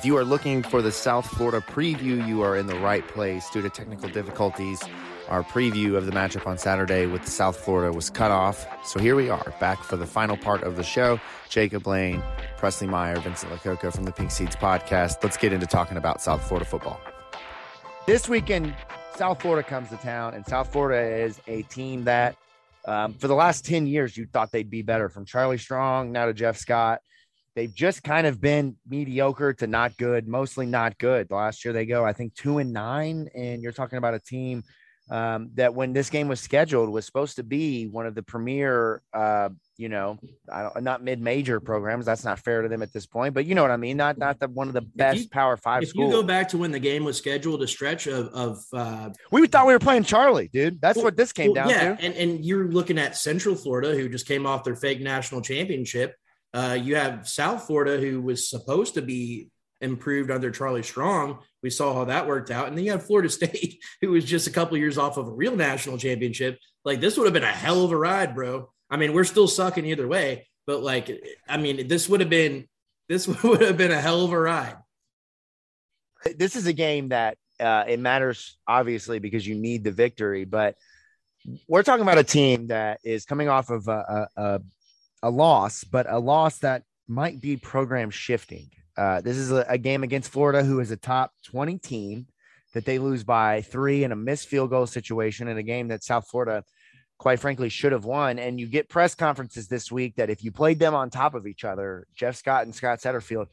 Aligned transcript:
If 0.00 0.06
you 0.06 0.16
are 0.16 0.24
looking 0.24 0.62
for 0.62 0.80
the 0.80 0.90
South 0.90 1.26
Florida 1.26 1.60
preview, 1.60 2.26
you 2.26 2.40
are 2.40 2.56
in 2.56 2.66
the 2.66 2.76
right 2.76 3.06
place 3.06 3.50
due 3.50 3.60
to 3.60 3.68
technical 3.68 4.08
difficulties. 4.08 4.82
Our 5.28 5.42
preview 5.42 5.94
of 5.94 6.06
the 6.06 6.12
matchup 6.12 6.46
on 6.46 6.56
Saturday 6.56 7.04
with 7.04 7.28
South 7.28 7.54
Florida 7.58 7.92
was 7.92 8.08
cut 8.08 8.30
off. 8.30 8.66
So 8.82 8.98
here 8.98 9.14
we 9.14 9.28
are, 9.28 9.54
back 9.60 9.82
for 9.82 9.98
the 9.98 10.06
final 10.06 10.38
part 10.38 10.62
of 10.62 10.76
the 10.76 10.82
show. 10.82 11.20
Jacob 11.50 11.86
Lane, 11.86 12.22
Presley 12.56 12.86
Meyer, 12.86 13.20
Vincent 13.20 13.52
Lococo 13.52 13.92
from 13.92 14.04
the 14.04 14.10
Pink 14.10 14.30
Seats 14.30 14.56
podcast. 14.56 15.22
Let's 15.22 15.36
get 15.36 15.52
into 15.52 15.66
talking 15.66 15.98
about 15.98 16.22
South 16.22 16.48
Florida 16.48 16.64
football. 16.64 16.98
This 18.06 18.26
weekend, 18.26 18.74
South 19.16 19.42
Florida 19.42 19.68
comes 19.68 19.90
to 19.90 19.98
town, 19.98 20.32
and 20.32 20.46
South 20.46 20.72
Florida 20.72 21.14
is 21.14 21.42
a 21.46 21.60
team 21.64 22.04
that, 22.04 22.36
um, 22.86 23.12
for 23.12 23.28
the 23.28 23.34
last 23.34 23.66
10 23.66 23.86
years, 23.86 24.16
you 24.16 24.24
thought 24.24 24.50
they'd 24.50 24.70
be 24.70 24.80
better 24.80 25.10
from 25.10 25.26
Charlie 25.26 25.58
Strong 25.58 26.10
now 26.10 26.24
to 26.24 26.32
Jeff 26.32 26.56
Scott 26.56 27.02
they've 27.56 27.74
just 27.74 28.02
kind 28.02 28.26
of 28.26 28.40
been 28.40 28.76
mediocre 28.88 29.52
to 29.54 29.66
not 29.66 29.96
good, 29.96 30.28
mostly 30.28 30.66
not 30.66 30.98
good. 30.98 31.28
The 31.28 31.34
last 31.34 31.64
year 31.64 31.72
they 31.72 31.86
go, 31.86 32.04
I 32.04 32.12
think 32.12 32.34
two 32.34 32.58
and 32.58 32.72
nine, 32.72 33.28
and 33.34 33.62
you're 33.62 33.72
talking 33.72 33.98
about 33.98 34.14
a 34.14 34.20
team 34.20 34.62
um, 35.10 35.50
that 35.54 35.74
when 35.74 35.92
this 35.92 36.08
game 36.08 36.28
was 36.28 36.40
scheduled 36.40 36.88
was 36.88 37.04
supposed 37.04 37.36
to 37.36 37.42
be 37.42 37.88
one 37.88 38.06
of 38.06 38.14
the 38.14 38.22
premier, 38.22 39.02
uh, 39.12 39.48
you 39.76 39.88
know, 39.88 40.18
not 40.80 41.02
mid-major 41.02 41.58
programs. 41.58 42.06
That's 42.06 42.24
not 42.24 42.38
fair 42.38 42.62
to 42.62 42.68
them 42.68 42.80
at 42.80 42.92
this 42.92 43.06
point, 43.06 43.34
but 43.34 43.44
you 43.44 43.56
know 43.56 43.62
what 43.62 43.72
I 43.72 43.76
mean. 43.76 43.96
Not 43.96 44.18
not 44.18 44.38
the 44.38 44.46
one 44.46 44.68
of 44.68 44.74
the 44.74 44.82
best 44.82 45.22
you, 45.22 45.28
Power 45.30 45.56
Five. 45.56 45.82
If 45.82 45.88
schools. 45.88 46.12
you 46.12 46.20
go 46.20 46.22
back 46.22 46.48
to 46.50 46.58
when 46.58 46.70
the 46.70 46.78
game 46.78 47.02
was 47.02 47.18
scheduled, 47.18 47.60
a 47.62 47.66
stretch 47.66 48.06
of 48.06 48.28
of 48.28 48.62
uh, 48.72 49.10
we 49.32 49.46
thought 49.48 49.66
we 49.66 49.72
were 49.72 49.80
playing 49.80 50.04
Charlie, 50.04 50.48
dude. 50.52 50.80
That's 50.80 50.96
well, 50.96 51.06
what 51.06 51.16
this 51.16 51.32
came 51.32 51.52
well, 51.52 51.66
down 51.66 51.70
yeah, 51.70 51.96
to. 51.96 52.02
and 52.04 52.14
and 52.14 52.44
you're 52.44 52.68
looking 52.68 52.98
at 52.98 53.16
Central 53.16 53.56
Florida, 53.56 53.96
who 53.96 54.08
just 54.08 54.28
came 54.28 54.46
off 54.46 54.62
their 54.62 54.76
fake 54.76 55.00
national 55.00 55.40
championship 55.40 56.14
uh, 56.52 56.78
you 56.80 56.96
have 56.96 57.28
South 57.28 57.66
Florida, 57.66 57.98
who 57.98 58.20
was 58.20 58.48
supposed 58.48 58.94
to 58.94 59.02
be 59.02 59.50
improved 59.80 60.30
under 60.30 60.50
Charlie 60.50 60.82
Strong. 60.82 61.38
We 61.62 61.70
saw 61.70 61.94
how 61.94 62.04
that 62.04 62.26
worked 62.26 62.50
out. 62.50 62.68
And 62.68 62.76
then 62.76 62.84
you 62.84 62.92
have 62.92 63.06
Florida 63.06 63.28
State, 63.30 63.82
who 64.00 64.10
was 64.10 64.24
just 64.24 64.46
a 64.46 64.52
couple 64.52 64.76
years 64.76 64.98
off 64.98 65.16
of 65.16 65.28
a 65.28 65.32
real 65.32 65.56
national 65.56 65.98
championship. 65.98 66.58
Like 66.84 67.00
this 67.00 67.16
would 67.16 67.24
have 67.24 67.34
been 67.34 67.42
a 67.44 67.46
hell 67.46 67.84
of 67.84 67.92
a 67.92 67.96
ride, 67.96 68.34
bro. 68.34 68.70
I 68.90 68.96
mean, 68.96 69.12
we're 69.12 69.24
still 69.24 69.48
sucking 69.48 69.86
either 69.86 70.08
way, 70.08 70.48
but 70.66 70.82
like, 70.82 71.10
I 71.48 71.56
mean, 71.56 71.86
this 71.86 72.08
would 72.08 72.20
have 72.20 72.30
been 72.30 72.66
this 73.08 73.26
would 73.42 73.60
have 73.60 73.76
been 73.76 73.92
a 73.92 74.00
hell 74.00 74.24
of 74.24 74.32
a 74.32 74.40
ride. 74.40 74.76
This 76.36 76.56
is 76.56 76.66
a 76.66 76.72
game 76.72 77.08
that 77.08 77.38
uh, 77.58 77.84
it 77.86 78.00
matters 78.00 78.58
obviously 78.66 79.18
because 79.18 79.46
you 79.46 79.54
need 79.54 79.84
the 79.84 79.92
victory, 79.92 80.44
but 80.44 80.76
we're 81.68 81.82
talking 81.82 82.02
about 82.02 82.18
a 82.18 82.24
team 82.24 82.66
that 82.68 83.00
is 83.02 83.24
coming 83.24 83.48
off 83.48 83.70
of 83.70 83.88
a, 83.88 84.28
a, 84.36 84.42
a 84.42 84.60
a 85.22 85.30
loss, 85.30 85.84
but 85.84 86.06
a 86.08 86.18
loss 86.18 86.58
that 86.58 86.82
might 87.08 87.40
be 87.40 87.56
program 87.56 88.10
shifting. 88.10 88.70
Uh, 88.96 89.20
this 89.20 89.36
is 89.36 89.50
a, 89.50 89.64
a, 89.68 89.78
game 89.78 90.02
against 90.02 90.30
Florida, 90.30 90.62
who 90.62 90.80
is 90.80 90.90
a 90.90 90.96
top 90.96 91.32
20 91.46 91.78
team 91.78 92.26
that 92.74 92.84
they 92.84 92.98
lose 92.98 93.24
by 93.24 93.62
three 93.62 94.04
in 94.04 94.12
a 94.12 94.16
missed 94.16 94.48
field 94.48 94.70
goal 94.70 94.86
situation 94.86 95.48
in 95.48 95.58
a 95.58 95.62
game 95.62 95.88
that 95.88 96.04
South 96.04 96.28
Florida, 96.28 96.64
quite 97.18 97.40
frankly, 97.40 97.68
should 97.68 97.92
have 97.92 98.04
won. 98.04 98.38
And 98.38 98.60
you 98.60 98.66
get 98.66 98.88
press 98.88 99.14
conferences 99.14 99.68
this 99.68 99.90
week 99.90 100.16
that 100.16 100.30
if 100.30 100.44
you 100.44 100.52
played 100.52 100.78
them 100.78 100.94
on 100.94 101.10
top 101.10 101.34
of 101.34 101.46
each 101.46 101.64
other, 101.64 102.06
Jeff 102.14 102.36
Scott 102.36 102.64
and 102.64 102.74
Scott 102.74 103.00
Satterfield, 103.00 103.46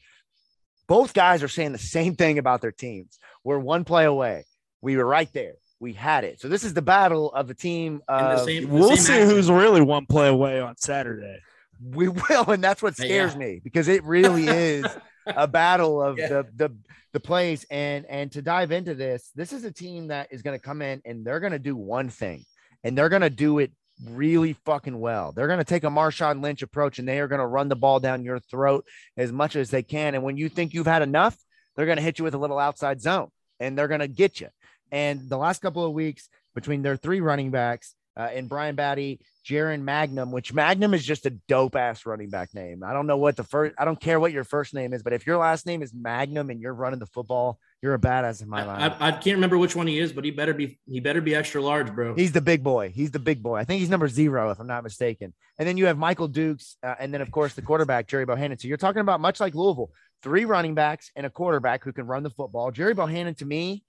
both 0.86 1.14
guys 1.14 1.42
are 1.42 1.48
saying 1.48 1.72
the 1.72 1.78
same 1.78 2.14
thing 2.14 2.38
about 2.38 2.60
their 2.60 2.72
teams. 2.72 3.18
We're 3.44 3.58
one 3.58 3.84
play 3.84 4.04
away. 4.04 4.44
We 4.80 4.96
were 4.96 5.06
right 5.06 5.32
there. 5.32 5.54
We 5.80 5.92
had 5.92 6.24
it. 6.24 6.40
So 6.40 6.48
this 6.48 6.64
is 6.64 6.74
the 6.74 6.82
battle 6.82 7.32
of 7.32 7.46
the 7.46 7.54
team. 7.54 8.02
Of, 8.08 8.38
the 8.38 8.44
same, 8.44 8.68
we'll 8.68 8.96
see 8.96 9.20
who's 9.22 9.50
really 9.50 9.80
one 9.80 10.06
play 10.06 10.28
away 10.28 10.60
on 10.60 10.76
Saturday 10.76 11.38
we 11.82 12.08
will, 12.08 12.50
and 12.50 12.62
that's 12.62 12.82
what 12.82 12.96
scares 12.96 13.32
yeah. 13.32 13.38
me 13.38 13.60
because 13.62 13.88
it 13.88 14.04
really 14.04 14.46
is 14.46 14.86
a 15.26 15.46
battle 15.48 16.02
of 16.02 16.18
yeah. 16.18 16.28
the 16.28 16.46
the 16.56 16.76
the 17.12 17.20
plays. 17.20 17.64
And 17.70 18.06
and 18.06 18.32
to 18.32 18.42
dive 18.42 18.72
into 18.72 18.94
this, 18.94 19.30
this 19.34 19.52
is 19.52 19.64
a 19.64 19.70
team 19.70 20.08
that 20.08 20.28
is 20.32 20.42
going 20.42 20.58
to 20.58 20.62
come 20.62 20.82
in 20.82 21.02
and 21.04 21.24
they're 21.24 21.40
going 21.40 21.52
to 21.52 21.58
do 21.58 21.76
one 21.76 22.08
thing, 22.08 22.44
and 22.84 22.96
they're 22.96 23.08
going 23.08 23.22
to 23.22 23.30
do 23.30 23.58
it 23.58 23.72
really 24.04 24.52
fucking 24.64 24.98
well. 24.98 25.32
They're 25.32 25.46
going 25.46 25.58
to 25.58 25.64
take 25.64 25.84
a 25.84 25.88
Marshawn 25.88 26.42
Lynch 26.42 26.62
approach, 26.62 26.98
and 26.98 27.08
they 27.08 27.20
are 27.20 27.28
going 27.28 27.40
to 27.40 27.46
run 27.46 27.68
the 27.68 27.76
ball 27.76 28.00
down 28.00 28.24
your 28.24 28.38
throat 28.38 28.84
as 29.16 29.32
much 29.32 29.56
as 29.56 29.70
they 29.70 29.82
can. 29.82 30.14
And 30.14 30.22
when 30.22 30.36
you 30.36 30.48
think 30.48 30.74
you've 30.74 30.86
had 30.86 31.02
enough, 31.02 31.36
they're 31.74 31.86
going 31.86 31.96
to 31.98 32.02
hit 32.02 32.18
you 32.18 32.24
with 32.24 32.34
a 32.34 32.38
little 32.38 32.58
outside 32.58 33.00
zone, 33.00 33.28
and 33.60 33.76
they're 33.76 33.88
going 33.88 34.00
to 34.00 34.08
get 34.08 34.40
you. 34.40 34.48
And 34.90 35.28
the 35.28 35.36
last 35.36 35.60
couple 35.60 35.84
of 35.84 35.92
weeks 35.92 36.28
between 36.54 36.82
their 36.82 36.96
three 36.96 37.20
running 37.20 37.50
backs 37.50 37.94
uh, 38.16 38.28
and 38.32 38.48
Brian 38.48 38.76
Battie 38.76 39.20
Jaren 39.48 39.80
Magnum, 39.80 40.30
which 40.30 40.52
Magnum 40.52 40.92
is 40.92 41.04
just 41.04 41.24
a 41.24 41.30
dope 41.30 41.74
ass 41.74 42.04
running 42.04 42.28
back 42.28 42.52
name. 42.54 42.82
I 42.84 42.92
don't 42.92 43.06
know 43.06 43.16
what 43.16 43.36
the 43.36 43.44
first, 43.44 43.74
I 43.78 43.86
don't 43.86 43.98
care 43.98 44.20
what 44.20 44.30
your 44.30 44.44
first 44.44 44.74
name 44.74 44.92
is, 44.92 45.02
but 45.02 45.14
if 45.14 45.26
your 45.26 45.38
last 45.38 45.64
name 45.64 45.80
is 45.80 45.94
Magnum 45.94 46.50
and 46.50 46.60
you're 46.60 46.74
running 46.74 46.98
the 46.98 47.06
football, 47.06 47.58
you're 47.80 47.94
a 47.94 47.98
badass 47.98 48.42
in 48.42 48.48
my 48.50 48.64
life. 48.64 48.94
I, 49.00 49.08
I, 49.08 49.12
can't 49.12 49.36
remember 49.36 49.56
which 49.56 49.74
one 49.74 49.86
he 49.86 49.98
is, 49.98 50.12
but 50.12 50.24
he 50.24 50.30
better 50.30 50.52
be, 50.52 50.78
he 50.86 51.00
better 51.00 51.22
be 51.22 51.34
extra 51.34 51.62
large, 51.62 51.94
bro. 51.94 52.14
He's 52.14 52.32
the 52.32 52.42
big 52.42 52.62
boy. 52.62 52.90
He's 52.90 53.10
the 53.10 53.18
big 53.18 53.42
boy. 53.42 53.56
I 53.56 53.64
think 53.64 53.80
he's 53.80 53.88
number 53.88 54.08
zero, 54.08 54.50
if 54.50 54.60
I'm 54.60 54.66
not 54.66 54.82
mistaken. 54.84 55.32
And 55.58 55.66
then 55.66 55.78
you 55.78 55.86
have 55.86 55.96
Michael 55.96 56.28
Dukes, 56.28 56.76
uh, 56.82 56.96
and 57.00 57.14
then 57.14 57.22
of 57.22 57.30
course 57.30 57.54
the 57.54 57.62
quarterback 57.62 58.06
Jerry 58.06 58.26
Bohanon. 58.26 58.58
So 58.58 58.68
you're 58.68 58.76
talking 58.76 59.00
about 59.00 59.20
much 59.20 59.40
like 59.40 59.54
Louisville, 59.54 59.92
three 60.22 60.44
running 60.44 60.74
backs 60.74 61.10
and 61.16 61.24
a 61.24 61.30
quarterback 61.30 61.84
who 61.84 61.92
can 61.92 62.06
run 62.06 62.22
the 62.22 62.30
football. 62.30 62.70
Jerry 62.70 62.92
Bohanon 62.92 63.34
to 63.36 63.46
me 63.46 63.82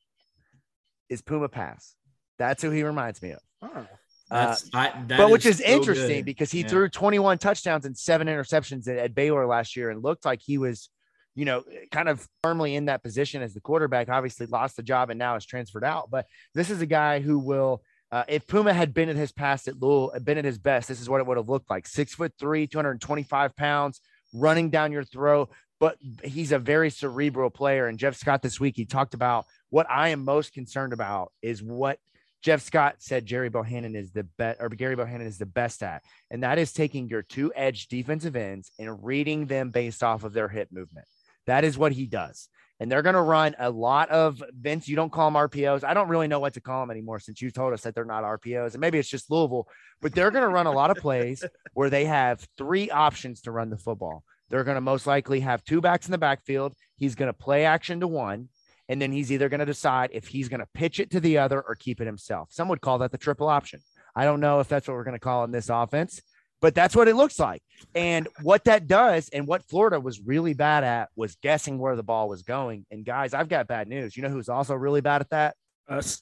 is 1.09 1.21
Puma 1.21 1.49
Pass. 1.49 1.95
That's 2.37 2.63
who 2.63 2.69
he 2.69 2.83
reminds 2.83 3.21
me 3.21 3.31
of. 3.31 3.39
Oh. 3.61 3.87
Uh, 4.31 4.55
I, 4.73 4.91
but 5.07 5.31
which 5.31 5.45
is, 5.45 5.57
so 5.57 5.65
interesting 5.65 6.17
good. 6.17 6.25
because 6.25 6.51
he 6.51 6.61
yeah. 6.61 6.67
threw 6.67 6.89
21 6.89 7.39
touchdowns 7.39 7.85
and 7.85 7.97
seven 7.97 8.27
interceptions 8.27 8.87
at, 8.87 8.97
at, 8.97 9.15
Baylor 9.15 9.47
last 9.47 9.75
year 9.75 9.89
and 9.89 10.03
looked 10.03 10.23
like 10.23 10.39
he 10.41 10.59
was, 10.59 10.89
you 11.35 11.45
know, 11.45 11.63
kind 11.91 12.07
of 12.07 12.27
firmly 12.43 12.75
in 12.75 12.85
that 12.85 13.01
position 13.01 13.41
as 13.41 13.53
the 13.53 13.59
quarterback. 13.59 14.07
Obviously, 14.07 14.45
lost 14.45 14.75
the 14.75 14.83
job 14.83 15.09
and 15.09 15.17
now 15.17 15.35
is 15.35 15.45
transferred 15.45 15.83
out. 15.83 16.11
But 16.11 16.27
this 16.53 16.69
is 16.69 16.81
a 16.81 16.85
guy 16.85 17.21
who 17.21 17.39
will, 17.39 17.81
uh, 18.11 18.23
if 18.27 18.45
Puma 18.45 18.71
had 18.71 18.93
been 18.93 19.09
at 19.09 19.15
his 19.15 19.31
past 19.31 19.67
at 19.67 19.81
Louisville, 19.81 20.19
been 20.23 20.37
at 20.37 20.45
his 20.45 20.59
best, 20.59 20.87
this 20.87 21.01
is 21.01 21.09
what 21.09 21.21
it 21.21 21.27
would 21.27 21.37
have 21.37 21.49
looked 21.49 21.69
like: 21.69 21.87
six 21.87 22.13
foot 22.13 22.33
three, 22.39 22.67
225 22.67 23.55
pounds, 23.55 23.99
running 24.31 24.69
down 24.69 24.91
your 24.91 25.03
throat, 25.03 25.49
but 25.79 25.97
he's 26.23 26.51
a 26.51 26.59
very 26.59 26.91
cerebral 26.91 27.49
player. 27.49 27.87
And 27.87 27.97
Jeff 27.97 28.15
Scott 28.15 28.43
this 28.43 28.59
week, 28.59 28.75
he 28.75 28.85
talked 28.85 29.15
about 29.15 29.45
what 29.69 29.89
I 29.89 30.09
am 30.09 30.23
most 30.23 30.53
concerned 30.53 30.93
about 30.93 31.31
is 31.41 31.63
what 31.63 31.99
Jeff 32.41 32.61
Scott 32.61 32.95
said 32.99 33.25
Jerry 33.25 33.49
Bohanon 33.49 33.95
is 33.95 34.11
the 34.11 34.23
best, 34.23 34.61
or 34.61 34.69
Gary 34.69 34.95
Bohanon 34.95 35.27
is 35.27 35.37
the 35.37 35.45
best 35.45 35.83
at, 35.83 36.03
and 36.31 36.43
that 36.43 36.57
is 36.57 36.71
taking 36.71 37.09
your 37.09 37.21
two 37.21 37.51
edge 37.55 37.87
defensive 37.87 38.35
ends 38.35 38.71
and 38.79 39.03
reading 39.03 39.45
them 39.45 39.71
based 39.71 40.03
off 40.03 40.23
of 40.23 40.33
their 40.33 40.47
hip 40.47 40.69
movement. 40.71 41.05
That 41.47 41.63
is 41.63 41.77
what 41.77 41.91
he 41.91 42.05
does. 42.05 42.47
And 42.79 42.89
they're 42.89 43.01
going 43.01 43.15
to 43.15 43.21
run 43.21 43.55
a 43.59 43.69
lot 43.69 44.09
of 44.09 44.41
Vince. 44.57 44.87
You 44.87 44.95
don't 44.95 45.11
call 45.11 45.29
them 45.29 45.49
RPOs. 45.49 45.83
I 45.83 45.93
don't 45.93 46.07
really 46.07 46.29
know 46.29 46.39
what 46.39 46.53
to 46.53 46.61
call 46.61 46.81
them 46.81 46.91
anymore 46.91 47.19
since 47.19 47.41
you 47.41 47.51
told 47.51 47.73
us 47.73 47.81
that 47.81 47.93
they're 47.93 48.05
not 48.05 48.23
RPOs. 48.23 48.71
And 48.71 48.79
maybe 48.79 48.97
it's 48.99 49.09
just 49.09 49.29
Louisville, 49.29 49.67
but 50.01 50.13
they're 50.13 50.31
going 50.31 50.43
to 50.43 50.49
run 50.49 50.65
a 50.65 50.71
lot 50.71 50.91
of 50.91 50.97
plays 50.97 51.43
where 51.73 51.89
they 51.89 52.05
have 52.05 52.47
three 52.57 52.89
options 52.89 53.41
to 53.41 53.51
run 53.51 53.69
the 53.69 53.77
football. 53.77 54.23
They're 54.49 54.63
going 54.63 54.75
to 54.75 54.81
most 54.81 55.05
likely 55.05 55.41
have 55.41 55.63
two 55.65 55.81
backs 55.81 56.07
in 56.07 56.13
the 56.13 56.17
backfield. 56.17 56.73
He's 56.95 57.15
going 57.15 57.27
to 57.27 57.33
play 57.33 57.65
action 57.65 57.99
to 57.99 58.07
one 58.07 58.47
and 58.89 58.99
then 58.99 59.11
he's 59.11 59.31
either 59.31 59.47
going 59.47 59.59
to 59.59 59.65
decide 59.65 60.09
if 60.11 60.27
he's 60.27 60.49
going 60.49 60.59
to 60.59 60.67
pitch 60.73 60.99
it 60.99 61.11
to 61.11 61.19
the 61.19 61.37
other 61.37 61.61
or 61.61 61.75
keep 61.75 62.01
it 62.01 62.05
himself. 62.05 62.49
Some 62.51 62.67
would 62.69 62.81
call 62.81 62.97
that 62.97 63.11
the 63.11 63.17
triple 63.17 63.47
option. 63.47 63.79
I 64.15 64.25
don't 64.25 64.39
know 64.39 64.59
if 64.59 64.67
that's 64.67 64.87
what 64.87 64.95
we're 64.95 65.03
going 65.03 65.15
to 65.15 65.19
call 65.19 65.43
in 65.43 65.51
this 65.51 65.69
offense, 65.69 66.19
but 66.59 66.73
that's 66.73 66.95
what 66.95 67.07
it 67.07 67.15
looks 67.15 67.39
like. 67.39 67.61
And 67.93 68.27
what 68.41 68.63
that 68.65 68.87
does, 68.87 69.29
and 69.29 69.47
what 69.47 69.63
Florida 69.69 69.99
was 69.99 70.19
really 70.19 70.55
bad 70.55 70.83
at, 70.83 71.09
was 71.15 71.35
guessing 71.35 71.77
where 71.77 71.95
the 71.95 72.03
ball 72.03 72.27
was 72.27 72.41
going. 72.41 72.87
And 72.89 73.05
guys, 73.05 73.35
I've 73.35 73.47
got 73.47 73.67
bad 73.67 73.87
news. 73.87 74.17
You 74.17 74.23
know 74.23 74.29
who's 74.29 74.49
also 74.49 74.73
really 74.73 75.01
bad 75.01 75.21
at 75.21 75.29
that? 75.29 75.55
Us. 75.87 76.21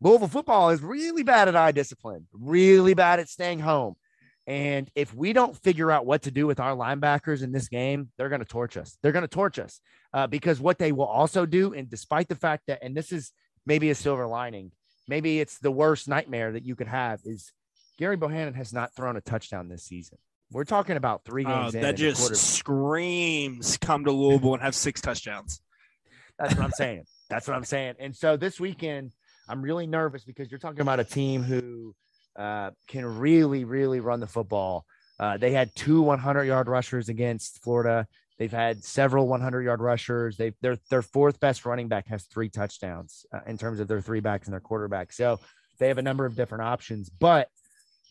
Louisville 0.00 0.28
football 0.28 0.70
is 0.70 0.82
really 0.82 1.24
bad 1.24 1.48
at 1.48 1.56
eye 1.56 1.72
discipline, 1.72 2.26
really 2.32 2.94
bad 2.94 3.18
at 3.18 3.28
staying 3.28 3.60
home. 3.60 3.96
And 4.46 4.88
if 4.94 5.12
we 5.12 5.32
don't 5.32 5.56
figure 5.56 5.90
out 5.90 6.06
what 6.06 6.22
to 6.22 6.30
do 6.30 6.46
with 6.46 6.60
our 6.60 6.76
linebackers 6.76 7.42
in 7.42 7.50
this 7.50 7.68
game, 7.68 8.10
they're 8.16 8.28
going 8.28 8.42
to 8.42 8.46
torch 8.46 8.76
us. 8.76 8.96
They're 9.02 9.12
going 9.12 9.22
to 9.22 9.28
torch 9.28 9.58
us 9.58 9.80
uh, 10.16 10.26
because 10.26 10.58
what 10.58 10.78
they 10.78 10.92
will 10.92 11.04
also 11.04 11.44
do, 11.44 11.74
and 11.74 11.90
despite 11.90 12.26
the 12.26 12.34
fact 12.34 12.62
that, 12.68 12.78
and 12.82 12.96
this 12.96 13.12
is 13.12 13.32
maybe 13.66 13.90
a 13.90 13.94
silver 13.94 14.26
lining, 14.26 14.72
maybe 15.06 15.40
it's 15.40 15.58
the 15.58 15.70
worst 15.70 16.08
nightmare 16.08 16.52
that 16.52 16.64
you 16.64 16.74
could 16.74 16.86
have, 16.86 17.20
is 17.26 17.52
Gary 17.98 18.16
Bohanon 18.16 18.54
has 18.54 18.72
not 18.72 18.96
thrown 18.96 19.18
a 19.18 19.20
touchdown 19.20 19.68
this 19.68 19.84
season. 19.84 20.16
We're 20.50 20.64
talking 20.64 20.96
about 20.96 21.26
three 21.26 21.44
games. 21.44 21.74
Uh, 21.74 21.80
that 21.82 21.96
just 21.96 22.34
screams 22.34 23.76
come 23.76 24.06
to 24.06 24.10
Louisville 24.10 24.54
and 24.54 24.62
have 24.62 24.74
six 24.74 25.02
touchdowns. 25.02 25.60
That's 26.38 26.54
what 26.54 26.64
I'm 26.64 26.72
saying. 26.72 27.04
That's 27.28 27.46
what 27.46 27.54
I'm 27.54 27.64
saying. 27.64 27.96
And 27.98 28.16
so 28.16 28.38
this 28.38 28.58
weekend, 28.58 29.12
I'm 29.50 29.60
really 29.60 29.86
nervous 29.86 30.24
because 30.24 30.50
you're 30.50 30.60
talking 30.60 30.80
about 30.80 30.98
a 30.98 31.04
team 31.04 31.42
who 31.42 31.94
uh, 32.36 32.70
can 32.88 33.04
really, 33.04 33.64
really 33.64 34.00
run 34.00 34.20
the 34.20 34.26
football. 34.26 34.86
Uh, 35.20 35.36
they 35.36 35.50
had 35.50 35.74
two 35.74 36.00
100 36.00 36.44
yard 36.44 36.68
rushers 36.68 37.10
against 37.10 37.62
Florida. 37.62 38.06
They've 38.38 38.52
had 38.52 38.84
several 38.84 39.26
100 39.28 39.62
yard 39.62 39.80
rushers. 39.80 40.36
They 40.36 40.52
their 40.60 40.76
their 40.90 41.02
fourth 41.02 41.40
best 41.40 41.64
running 41.64 41.88
back 41.88 42.08
has 42.08 42.24
three 42.24 42.48
touchdowns 42.48 43.24
uh, 43.32 43.40
in 43.46 43.56
terms 43.56 43.80
of 43.80 43.88
their 43.88 44.00
three 44.00 44.20
backs 44.20 44.46
and 44.46 44.52
their 44.52 44.60
quarterback. 44.60 45.12
So 45.12 45.40
they 45.78 45.88
have 45.88 45.98
a 45.98 46.02
number 46.02 46.26
of 46.26 46.36
different 46.36 46.64
options. 46.64 47.08
But 47.08 47.48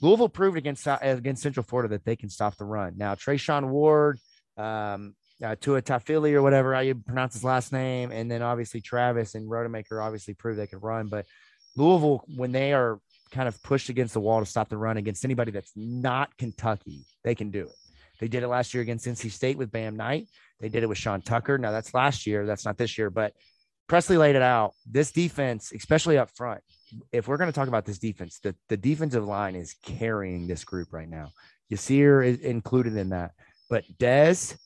Louisville 0.01 0.29
proved 0.29 0.57
against 0.57 0.87
against 0.87 1.43
Central 1.43 1.63
Florida 1.63 1.89
that 1.89 2.05
they 2.05 2.15
can 2.15 2.29
stop 2.29 2.57
the 2.57 2.65
run. 2.65 2.93
Now 2.97 3.15
Treshaun 3.15 3.69
Ward, 3.69 4.19
um, 4.57 5.15
uh, 5.43 5.55
Tua 5.59 5.81
Tafili 5.81 6.33
or 6.33 6.41
whatever 6.41 6.73
how 6.73 6.81
you 6.81 6.95
pronounce 6.95 7.33
his 7.33 7.43
last 7.43 7.71
name, 7.71 8.11
and 8.11 8.29
then 8.29 8.41
obviously 8.41 8.81
Travis 8.81 9.35
and 9.35 9.49
Rodemaker 9.49 10.03
obviously 10.03 10.33
proved 10.33 10.59
they 10.59 10.67
could 10.67 10.81
run. 10.81 11.07
But 11.07 11.27
Louisville, 11.75 12.23
when 12.35 12.51
they 12.51 12.73
are 12.73 12.99
kind 13.31 13.47
of 13.47 13.61
pushed 13.61 13.89
against 13.89 14.13
the 14.13 14.21
wall 14.21 14.39
to 14.39 14.45
stop 14.45 14.69
the 14.69 14.77
run 14.77 14.97
against 14.97 15.25
anybody 15.25 15.51
that's 15.51 15.71
not 15.75 16.35
Kentucky, 16.37 17.05
they 17.23 17.35
can 17.35 17.51
do 17.51 17.63
it. 17.67 17.75
They 18.19 18.27
did 18.27 18.43
it 18.43 18.47
last 18.47 18.73
year 18.73 18.81
against 18.83 19.05
NC 19.05 19.31
State 19.31 19.57
with 19.57 19.71
Bam 19.71 19.95
Knight. 19.95 20.27
They 20.59 20.69
did 20.69 20.83
it 20.83 20.89
with 20.89 20.97
Sean 20.97 21.21
Tucker. 21.21 21.57
Now 21.57 21.71
that's 21.71 21.93
last 21.93 22.25
year. 22.25 22.45
That's 22.45 22.65
not 22.65 22.77
this 22.77 22.97
year, 22.97 23.09
but 23.09 23.33
Presley 23.87 24.17
laid 24.17 24.35
it 24.35 24.41
out. 24.41 24.73
This 24.89 25.11
defense, 25.11 25.71
especially 25.73 26.17
up 26.17 26.31
front, 26.35 26.61
if 27.11 27.27
we're 27.27 27.37
going 27.37 27.51
to 27.51 27.55
talk 27.55 27.67
about 27.67 27.85
this 27.85 27.99
defense, 27.99 28.39
the, 28.41 28.55
the 28.69 28.77
defensive 28.77 29.25
line 29.25 29.55
is 29.55 29.75
carrying 29.83 30.47
this 30.47 30.63
group 30.63 30.91
right 30.91 31.09
now. 31.09 31.31
Yasir 31.71 32.25
is 32.25 32.39
included 32.39 32.95
in 32.95 33.09
that. 33.09 33.31
But 33.69 33.83
Dez, 33.97 34.57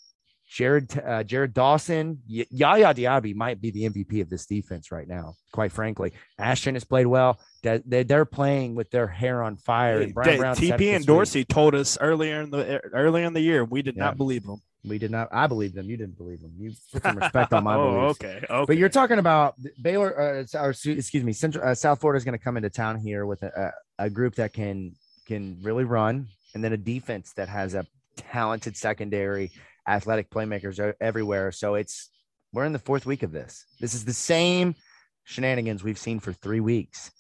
Jared 0.50 0.98
uh, 1.00 1.24
Jared 1.24 1.54
Dawson, 1.54 2.20
y- 2.30 2.46
Yaya 2.50 2.94
Diaby 2.94 3.36
might 3.36 3.62
be 3.62 3.72
the 3.72 3.90
MVP 3.90 4.22
of 4.22 4.30
this 4.30 4.46
defense 4.46 4.92
right 4.92 5.08
now. 5.08 5.36
Quite 5.54 5.72
frankly, 5.72 6.14
Ashton 6.38 6.76
has 6.76 6.84
played 6.84 7.08
well. 7.08 7.40
De- 7.62 8.04
they're 8.04 8.26
playing 8.26 8.76
with 8.76 8.90
their 8.92 9.08
hair 9.08 9.44
on 9.44 9.58
fire. 9.58 10.02
And 10.02 10.14
Brian 10.14 10.40
Brown 10.40 10.56
TP 10.56 10.96
and 10.96 11.06
Dorsey 11.06 11.42
week. 11.42 11.50
told 11.50 11.76
us 11.76 11.98
earlier 12.00 12.42
in 12.42 12.52
the 12.52 12.80
earlier 12.94 13.26
in 13.26 13.34
the 13.34 13.42
year 13.42 13.66
we 13.66 13.82
did 13.82 13.96
yeah. 13.96 14.06
not 14.06 14.18
believe 14.18 14.46
them. 14.46 14.62
We 14.86 14.98
did 14.98 15.12
not. 15.12 15.28
I 15.32 15.48
believe 15.48 15.74
them. 15.74 15.90
You 15.90 15.98
didn't 15.98 16.18
believe 16.18 16.42
them. 16.42 16.54
You 16.58 16.72
put 16.94 17.04
some 17.04 17.18
respect 17.18 17.52
on 17.52 17.64
my 17.66 17.76
oh, 17.76 17.92
beliefs. 17.92 18.20
Okay. 18.22 18.46
Okay. 18.50 18.66
But 18.66 18.78
you're 18.78 18.88
talking 18.90 19.20
about 19.20 19.56
Baylor, 19.82 20.46
uh, 20.54 20.58
or 20.58 20.70
excuse 20.70 21.24
me, 21.24 21.34
Central 21.34 21.68
uh, 21.68 21.76
South 21.76 22.00
Florida 22.00 22.18
is 22.18 22.24
going 22.24 22.38
to 22.38 22.44
come 22.44 22.56
into 22.56 22.70
town 22.70 22.98
here 22.98 23.26
with 23.26 23.44
a, 23.44 23.74
a, 24.00 24.06
a 24.06 24.10
group 24.10 24.36
that 24.36 24.54
can 24.54 24.96
can 25.26 25.60
really 25.62 25.84
run, 25.84 26.28
and 26.54 26.64
then 26.64 26.72
a 26.72 26.78
defense 26.78 27.34
that 27.34 27.50
has 27.50 27.74
a 27.74 27.86
talented 28.16 28.78
secondary 28.78 29.52
athletic 29.88 30.30
playmakers 30.30 30.94
everywhere. 31.02 31.52
So 31.52 31.76
it's 31.76 32.10
we're 32.54 32.66
in 32.66 32.74
the 32.74 32.80
fourth 32.80 33.06
week 33.06 33.24
of 33.24 33.32
this. 33.32 33.66
This 33.80 33.94
is 33.94 34.06
the 34.06 34.14
same 34.14 34.76
shenanigans 35.24 35.84
we've 35.84 36.00
seen 36.00 36.20
for 36.20 36.32
three 36.32 36.60
weeks. 36.62 37.12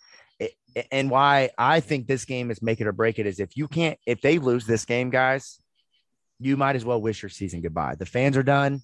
And 0.92 1.10
why 1.10 1.50
I 1.58 1.80
think 1.80 2.08
this 2.08 2.26
game 2.26 2.52
is 2.52 2.62
make 2.62 2.82
it 2.82 2.88
or 2.88 2.92
break 2.92 3.20
it 3.20 3.26
is 3.26 3.40
if 3.40 3.58
you 3.58 3.68
can't, 3.68 3.98
if 4.06 4.22
they 4.22 4.40
lose 4.40 4.66
this 4.66 4.86
game, 4.86 5.10
guys, 5.10 5.60
you 6.40 6.58
might 6.58 6.76
as 6.76 6.86
well 6.86 7.02
wish 7.02 7.22
your 7.22 7.30
season 7.30 7.62
goodbye. 7.62 7.96
The 7.96 8.06
fans 8.06 8.38
are 8.38 8.44
done. 8.44 8.82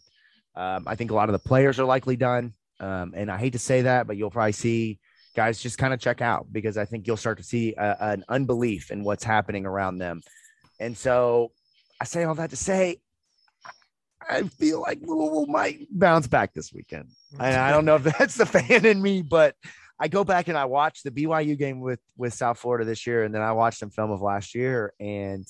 Um, 0.56 0.86
I 0.88 0.96
think 0.96 1.12
a 1.12 1.16
lot 1.16 1.30
of 1.30 1.34
the 1.34 1.40
players 1.40 1.80
are 1.80 1.86
likely 1.86 2.16
done. 2.16 2.54
Um, 2.80 3.14
and 3.16 3.32
I 3.32 3.38
hate 3.38 3.54
to 3.54 3.60
say 3.60 3.84
that, 3.84 4.08
but 4.08 4.18
you'll 4.18 4.32
probably 4.32 4.52
see 4.52 5.00
guys 5.36 5.62
just 5.62 5.78
kind 5.78 5.94
of 5.94 6.00
check 6.00 6.22
out 6.22 6.48
because 6.52 6.78
I 6.78 6.86
think 6.86 7.08
you'll 7.08 7.18
start 7.18 7.38
to 7.38 7.44
see 7.44 7.74
a, 7.74 7.98
an 8.00 8.26
unbelief 8.30 8.92
in 8.92 9.04
what's 9.04 9.24
happening 9.24 9.66
around 9.66 9.98
them. 9.98 10.22
And 10.80 10.98
so 10.98 11.52
I 12.02 12.06
say 12.06 12.24
all 12.24 12.36
that 12.36 12.50
to 12.50 12.56
say 12.56 13.00
I 14.28 14.44
feel 14.44 14.82
like 14.82 15.00
Louisville 15.02 15.46
might 15.48 15.88
bounce 15.92 16.28
back 16.28 16.54
this 16.54 16.74
weekend. 16.74 17.10
I 17.40 17.72
don't 17.72 17.86
know 17.86 17.96
if 17.96 18.04
that's 18.04 18.36
the 18.36 18.46
fan 18.46 18.86
in 18.86 19.02
me, 19.02 19.22
but 19.22 19.56
I 20.00 20.08
go 20.10 20.24
back 20.24 20.48
and 20.48 20.58
I 20.58 20.66
watch 20.66 21.04
the 21.04 21.12
BYU 21.12 21.58
game 21.58 21.80
with 21.80 22.00
with 22.18 22.34
South 22.34 22.60
Florida 22.60 22.86
this 22.86 23.08
year, 23.08 23.24
and 23.24 23.34
then 23.34 23.42
I 23.42 23.54
watched 23.54 23.80
some 23.80 23.90
film 23.90 24.12
of 24.12 24.22
last 24.22 24.54
year, 24.54 24.94
and 25.00 25.46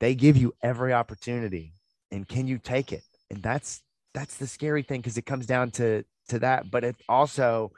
they 0.00 0.14
give 0.14 0.36
you 0.36 0.54
every 0.62 0.92
opportunity, 0.92 1.74
and 2.10 2.26
can 2.26 2.46
you 2.46 2.58
take 2.58 2.92
it? 2.92 3.02
And 3.30 3.42
that's 3.42 3.82
that's 4.14 4.36
the 4.36 4.46
scary 4.46 4.82
thing 4.82 5.00
because 5.00 5.18
it 5.18 5.26
comes 5.26 5.46
down 5.46 5.70
to 5.72 6.04
to 6.28 6.38
that. 6.40 6.70
But 6.70 6.84
it 6.84 6.96
also 7.08 7.72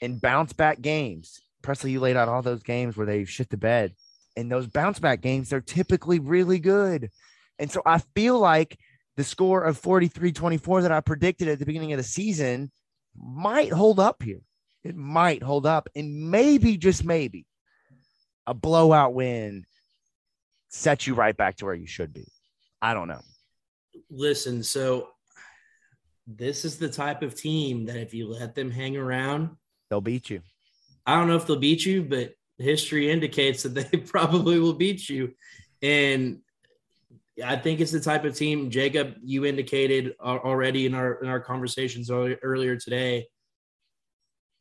in 0.00 0.18
bounce 0.18 0.52
back 0.52 0.80
games. 0.80 1.40
Presley, 1.62 1.92
you 1.92 2.00
laid 2.00 2.16
out 2.16 2.28
all 2.28 2.42
those 2.42 2.62
games 2.62 2.96
where 2.96 3.06
they 3.06 3.24
shit 3.24 3.50
the 3.50 3.56
bed. 3.56 3.94
and 4.36 4.50
those 4.50 4.66
bounce 4.66 4.98
back 4.98 5.20
games, 5.20 5.50
they're 5.50 5.60
typically 5.60 6.20
really 6.20 6.58
good. 6.58 7.10
And 7.58 7.70
so 7.70 7.82
I 7.84 7.98
feel 8.14 8.38
like 8.38 8.78
the 9.16 9.24
score 9.24 9.62
of 9.62 9.76
43 9.76 10.32
24 10.32 10.82
that 10.82 10.92
I 10.92 11.00
predicted 11.00 11.48
at 11.48 11.58
the 11.58 11.66
beginning 11.66 11.92
of 11.92 11.98
the 11.98 12.04
season 12.04 12.70
might 13.14 13.72
hold 13.72 14.00
up 14.00 14.22
here. 14.22 14.40
It 14.82 14.96
might 14.96 15.42
hold 15.42 15.66
up. 15.66 15.88
And 15.94 16.30
maybe, 16.30 16.76
just 16.76 17.04
maybe, 17.04 17.46
a 18.46 18.54
blowout 18.54 19.14
win 19.14 19.66
sets 20.68 21.06
you 21.06 21.14
right 21.14 21.36
back 21.36 21.56
to 21.56 21.64
where 21.64 21.74
you 21.74 21.86
should 21.86 22.12
be. 22.12 22.26
I 22.80 22.94
don't 22.94 23.08
know. 23.08 23.20
Listen, 24.10 24.62
so 24.62 25.08
this 26.26 26.64
is 26.64 26.78
the 26.78 26.88
type 26.88 27.22
of 27.22 27.34
team 27.34 27.86
that 27.86 27.96
if 27.96 28.14
you 28.14 28.28
let 28.28 28.54
them 28.54 28.70
hang 28.70 28.96
around, 28.96 29.50
they'll 29.88 30.00
beat 30.00 30.30
you. 30.30 30.40
I 31.06 31.16
don't 31.16 31.28
know 31.28 31.36
if 31.36 31.46
they'll 31.46 31.56
beat 31.56 31.84
you, 31.84 32.02
but 32.02 32.34
history 32.58 33.10
indicates 33.10 33.64
that 33.64 33.74
they 33.90 33.98
probably 33.98 34.58
will 34.58 34.74
beat 34.74 35.08
you. 35.08 35.34
And 35.82 36.40
I 37.44 37.56
think 37.56 37.80
it's 37.80 37.92
the 37.92 38.00
type 38.00 38.24
of 38.24 38.36
team, 38.36 38.70
Jacob, 38.70 39.14
you 39.22 39.46
indicated 39.46 40.14
already 40.20 40.86
in 40.86 40.94
our 40.94 41.14
in 41.22 41.28
our 41.28 41.40
conversations 41.40 42.10
earlier 42.10 42.76
today. 42.76 43.26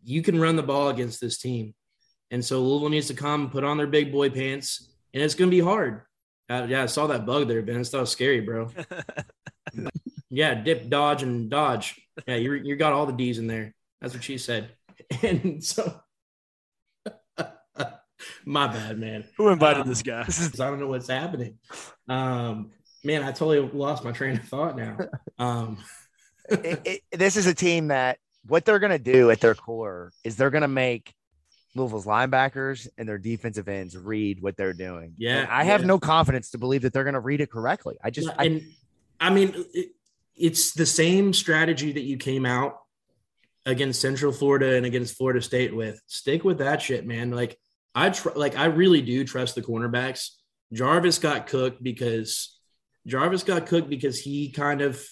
You 0.03 0.21
can 0.21 0.39
run 0.39 0.55
the 0.55 0.63
ball 0.63 0.89
against 0.89 1.19
this 1.21 1.37
team, 1.37 1.73
and 2.31 2.43
so 2.43 2.61
Louisville 2.61 2.89
needs 2.89 3.07
to 3.07 3.13
come 3.13 3.49
put 3.49 3.63
on 3.63 3.77
their 3.77 3.87
big 3.87 4.11
boy 4.11 4.29
pants, 4.29 4.91
and 5.13 5.21
it's 5.23 5.35
going 5.35 5.49
to 5.49 5.55
be 5.55 5.61
hard. 5.61 6.01
Uh, 6.49 6.65
yeah, 6.67 6.83
I 6.83 6.87
saw 6.87 7.07
that 7.07 7.25
bug 7.25 7.47
there, 7.47 7.61
Ben. 7.61 7.79
It's 7.79 7.93
was 7.93 8.09
scary, 8.09 8.41
bro. 8.41 8.69
yeah, 10.29 10.55
dip, 10.55 10.89
dodge, 10.89 11.21
and 11.21 11.49
dodge. 11.49 12.01
Yeah, 12.27 12.35
you 12.35 12.53
you 12.53 12.75
got 12.75 12.93
all 12.93 13.05
the 13.05 13.13
D's 13.13 13.37
in 13.37 13.47
there. 13.47 13.73
That's 14.01 14.13
what 14.13 14.23
she 14.23 14.37
said. 14.37 14.71
And 15.23 15.63
so 15.63 16.01
my 18.45 18.67
bad, 18.67 18.99
man. 18.99 19.23
Who 19.37 19.47
invited 19.47 19.83
um, 19.83 19.87
this 19.87 20.01
guy? 20.01 20.25
I 20.27 20.69
don't 20.69 20.79
know 20.79 20.87
what's 20.87 21.07
happening. 21.07 21.57
Um, 22.07 22.71
man, 23.03 23.23
I 23.23 23.31
totally 23.31 23.61
lost 23.61 24.03
my 24.03 24.11
train 24.11 24.37
of 24.37 24.43
thought 24.45 24.75
now. 24.75 24.97
Um, 25.37 25.77
it, 26.49 26.81
it, 26.85 27.01
this 27.17 27.37
is 27.37 27.47
a 27.47 27.53
team 27.53 27.87
that 27.87 28.19
what 28.45 28.65
they're 28.65 28.79
going 28.79 28.91
to 28.91 28.99
do 28.99 29.29
at 29.31 29.39
their 29.39 29.55
core 29.55 30.11
is 30.23 30.35
they're 30.35 30.49
going 30.49 30.61
to 30.61 30.67
make 30.67 31.13
Louisville's 31.75 32.05
linebackers 32.05 32.87
and 32.97 33.07
their 33.07 33.17
defensive 33.17 33.67
ends 33.67 33.95
read 33.95 34.41
what 34.41 34.57
they're 34.57 34.73
doing. 34.73 35.13
Yeah, 35.17 35.39
and 35.39 35.47
I 35.49 35.63
have 35.65 35.85
no 35.85 35.99
confidence 35.99 36.51
to 36.51 36.57
believe 36.57 36.81
that 36.81 36.93
they're 36.93 37.03
going 37.03 37.13
to 37.13 37.19
read 37.19 37.41
it 37.41 37.51
correctly. 37.51 37.95
I 38.03 38.09
just, 38.09 38.29
and 38.39 38.61
I, 39.19 39.27
I 39.27 39.29
mean, 39.29 39.53
it, 39.73 39.89
it's 40.35 40.73
the 40.73 40.85
same 40.85 41.33
strategy 41.33 41.91
that 41.91 42.01
you 42.01 42.17
came 42.17 42.45
out 42.45 42.79
against 43.65 44.01
Central 44.01 44.31
Florida 44.31 44.75
and 44.75 44.85
against 44.85 45.17
Florida 45.17 45.41
State 45.41 45.75
with. 45.75 46.01
Stick 46.07 46.43
with 46.43 46.59
that 46.59 46.81
shit, 46.81 47.05
man. 47.05 47.31
Like 47.31 47.57
I 47.93 48.09
tr- 48.09 48.29
like 48.35 48.57
I 48.57 48.65
really 48.65 49.01
do 49.01 49.23
trust 49.23 49.55
the 49.55 49.61
cornerbacks. 49.61 50.29
Jarvis 50.73 51.19
got 51.19 51.47
cooked 51.47 51.83
because 51.83 52.57
Jarvis 53.07 53.43
got 53.43 53.65
cooked 53.65 53.89
because 53.89 54.19
he 54.19 54.51
kind 54.51 54.81
of 54.81 55.03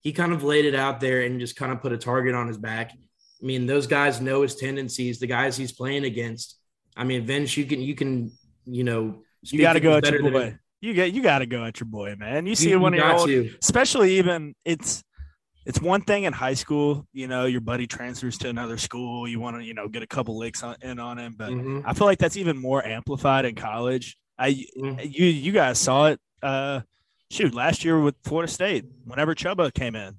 he 0.00 0.12
kind 0.12 0.32
of 0.32 0.42
laid 0.44 0.64
it 0.64 0.74
out 0.74 1.00
there 1.00 1.22
and 1.22 1.40
just 1.40 1.56
kind 1.56 1.72
of 1.72 1.80
put 1.82 1.92
a 1.92 1.98
target 1.98 2.34
on 2.34 2.46
his 2.48 2.58
back. 2.58 2.92
I 2.92 3.46
mean, 3.46 3.66
those 3.66 3.86
guys 3.86 4.20
know 4.20 4.42
his 4.42 4.54
tendencies, 4.56 5.18
the 5.20 5.26
guys 5.26 5.56
he's 5.56 5.72
playing 5.72 6.04
against. 6.04 6.56
I 6.96 7.04
mean, 7.04 7.24
Vince, 7.26 7.56
you 7.56 7.64
can 7.64 7.80
you 7.80 7.94
can, 7.94 8.32
you 8.64 8.84
know, 8.84 9.22
You 9.42 9.60
got 9.60 9.74
to 9.74 9.80
go 9.80 9.96
at 9.96 10.08
your 10.10 10.22
than 10.22 10.32
boy. 10.32 10.58
You 10.80 10.94
get 10.94 11.12
you 11.12 11.22
got 11.22 11.38
to 11.40 11.46
go 11.46 11.64
at 11.64 11.78
your 11.80 11.86
boy, 11.88 12.14
man. 12.16 12.46
You 12.46 12.54
see 12.54 12.70
You- 12.70 12.76
it 12.76 12.80
when 12.80 12.94
you 12.94 13.02
old, 13.02 13.28
to. 13.28 13.50
especially 13.62 14.18
even 14.18 14.54
it's 14.64 15.02
it's 15.66 15.80
one 15.80 16.00
thing 16.00 16.24
in 16.24 16.32
high 16.32 16.54
school. 16.54 17.06
You 17.12 17.26
know, 17.28 17.44
your 17.46 17.60
buddy 17.60 17.86
transfers 17.86 18.38
to 18.38 18.48
another 18.48 18.78
school. 18.78 19.28
You 19.28 19.38
want 19.40 19.56
to 19.58 19.64
you 19.64 19.74
know 19.74 19.86
get 19.88 20.02
a 20.02 20.06
couple 20.06 20.38
licks 20.38 20.62
on, 20.62 20.76
in 20.82 20.98
on 20.98 21.18
him, 21.18 21.34
but 21.36 21.50
Mhm. 21.50 21.82
I 21.84 21.92
feel 21.94 22.06
like 22.06 22.18
that's 22.18 22.36
even 22.36 22.56
more 22.56 22.84
amplified 22.84 23.44
in 23.44 23.54
college. 23.54 24.16
I 24.38 24.52
Mhm. 24.76 25.04
you 25.12 25.26
you 25.26 25.52
guys 25.52 25.78
saw 25.78 26.06
it. 26.06 26.20
Uh, 26.42 26.80
shoot, 27.30 27.54
last 27.54 27.84
year 27.84 28.00
with 28.00 28.14
Florida 28.24 28.50
State, 28.50 28.84
whenever 29.04 29.34
Chuba 29.34 29.72
came 29.72 29.94
in, 29.94 30.16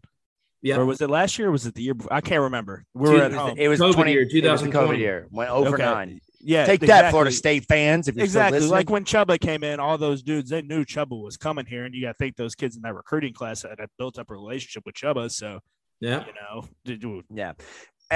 Yeah. 0.61 0.77
or 0.77 0.85
was 0.85 1.01
it 1.01 1.09
last 1.09 1.37
year? 1.39 1.49
Or 1.49 1.51
was 1.51 1.65
it 1.65 1.73
the 1.75 1.81
year? 1.83 1.93
Before? 1.93 2.13
I 2.13 2.21
can't 2.21 2.41
remember. 2.41 2.85
We 2.93 3.07
Two- 3.09 3.13
were 3.15 3.21
at 3.23 3.31
home. 3.33 3.55
It 3.57 3.67
was 3.67 3.79
COVID 3.79 3.93
20 3.93 4.11
year, 4.11 4.21
It 4.23 4.31
2020. 4.31 4.71
COVID 4.97 4.99
year. 4.99 5.27
Went 5.31 5.49
over 5.51 5.75
Okay. 5.75 5.83
nine. 5.83 6.19
yeah, 6.41 6.65
Take 6.65 6.81
that. 6.81 7.11
Florida 7.11 7.31
State 7.31 7.65
fans. 7.65 8.07
If 8.07 8.15
you're 8.15 8.23
Exactly. 8.25 8.59
listening. 8.59 8.71
Like 8.71 8.89
when 8.89 9.03
Chuba 9.05 9.39
came 9.39 9.63
in, 9.63 9.79
all 9.79 9.97
those 9.97 10.21
dudes, 10.23 10.49
they 10.49 10.61
knew 10.61 10.85
Chuba 10.85 11.21
was 11.21 11.35
coming 11.37 11.65
here. 11.65 11.85
And 11.85 11.93
you 11.95 12.01
got 12.01 12.09
to 12.13 12.17
think 12.17 12.35
those 12.37 12.55
kids 12.55 12.75
in 12.75 12.81
that 12.83 12.93
recruiting 12.95 13.33
class 13.33 13.63
had 13.63 13.79
had 13.79 13.89
built 13.97 14.17
up 14.19 14.29
a 14.29 14.33
relationship 14.33 14.85
with 14.85 14.95
Chuba. 14.95 15.29
So, 15.31 15.59
Yeah. 15.99 16.25
you 16.25 16.33
know, 16.33 16.67
dude, 16.85 17.25
Yeah. 17.33 17.53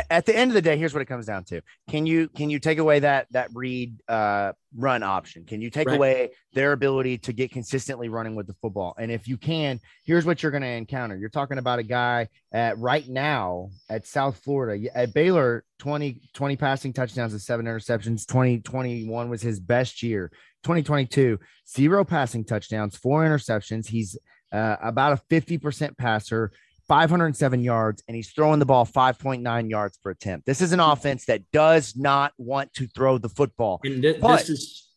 At 0.10 0.26
the 0.26 0.36
end 0.36 0.50
of 0.50 0.56
the 0.56 0.62
day, 0.62 0.76
here's 0.76 0.92
what 0.92 1.02
it 1.02 1.06
comes 1.06 1.28
down 1.28 1.44
to. 1.46 1.62
Can 1.88 2.08
you 2.08 2.28
can 2.28 2.50
you 2.50 2.58
take 2.58 2.80
away 2.80 3.02
that 3.02 3.28
that 3.30 3.50
read 3.54 3.96
uh, 4.08 4.54
run 4.76 5.04
option? 5.04 5.46
Can 5.46 5.62
you 5.62 5.70
take 5.70 5.88
Right. 5.88 5.96
away 5.96 6.30
their 6.54 6.72
ability 6.72 7.20
to 7.20 7.34
get 7.34 7.52
consistently 7.52 8.10
running 8.10 8.34
with 8.34 8.48
the 8.48 8.56
football? 8.56 8.96
And 8.98 9.12
if 9.12 9.28
you 9.28 9.38
can, 9.38 9.80
here's 10.04 10.26
what 10.26 10.42
you're 10.42 10.52
going 10.52 10.64
to 10.64 10.68
encounter. 10.68 11.16
You're 11.16 11.30
talking 11.30 11.60
about 11.60 11.78
a 11.78 11.84
guy 11.84 12.30
at 12.52 12.80
right 12.80 13.08
now 13.08 13.70
at 13.88 14.08
South 14.08 14.38
Florida 14.44 14.90
at 14.96 15.14
Baylor 15.14 15.64
20 15.78 16.22
20 16.34 16.56
passing 16.56 16.92
touchdowns 16.92 17.34
and 17.34 17.42
seven 17.42 17.68
interceptions. 17.68 18.26
2021 18.26 19.30
was 19.30 19.44
his 19.44 19.60
best 19.60 20.02
year. 20.02 20.32
2022 20.64 21.40
zero 21.70 22.04
passing 22.04 22.44
touchdowns, 22.44 22.96
four 22.96 23.24
interceptions. 23.24 23.88
He's 23.90 24.18
uh, 24.52 24.78
about 24.82 25.14
a 25.14 25.22
50% 25.34 25.98
passer. 25.98 26.52
507 26.98 27.64
yards 27.64 28.04
and 28.08 28.16
he's 28.16 28.30
throwing 28.32 28.60
the 28.60 28.66
ball 28.68 28.86
5.9 28.86 29.68
yards 29.70 29.98
per 29.98 30.12
attempt. 30.12 30.46
This 30.46 30.62
is 30.62 30.74
an 30.74 30.80
offense 30.80 31.26
that 31.26 31.42
does 31.52 31.96
not 31.96 32.34
want 32.38 32.72
to 32.76 32.86
throw 32.86 33.18
the 33.18 33.30
football. 33.30 33.80
And 33.84 34.04
thi- 34.04 34.18
But- 34.22 34.38
this 34.38 34.50
is 34.50 34.90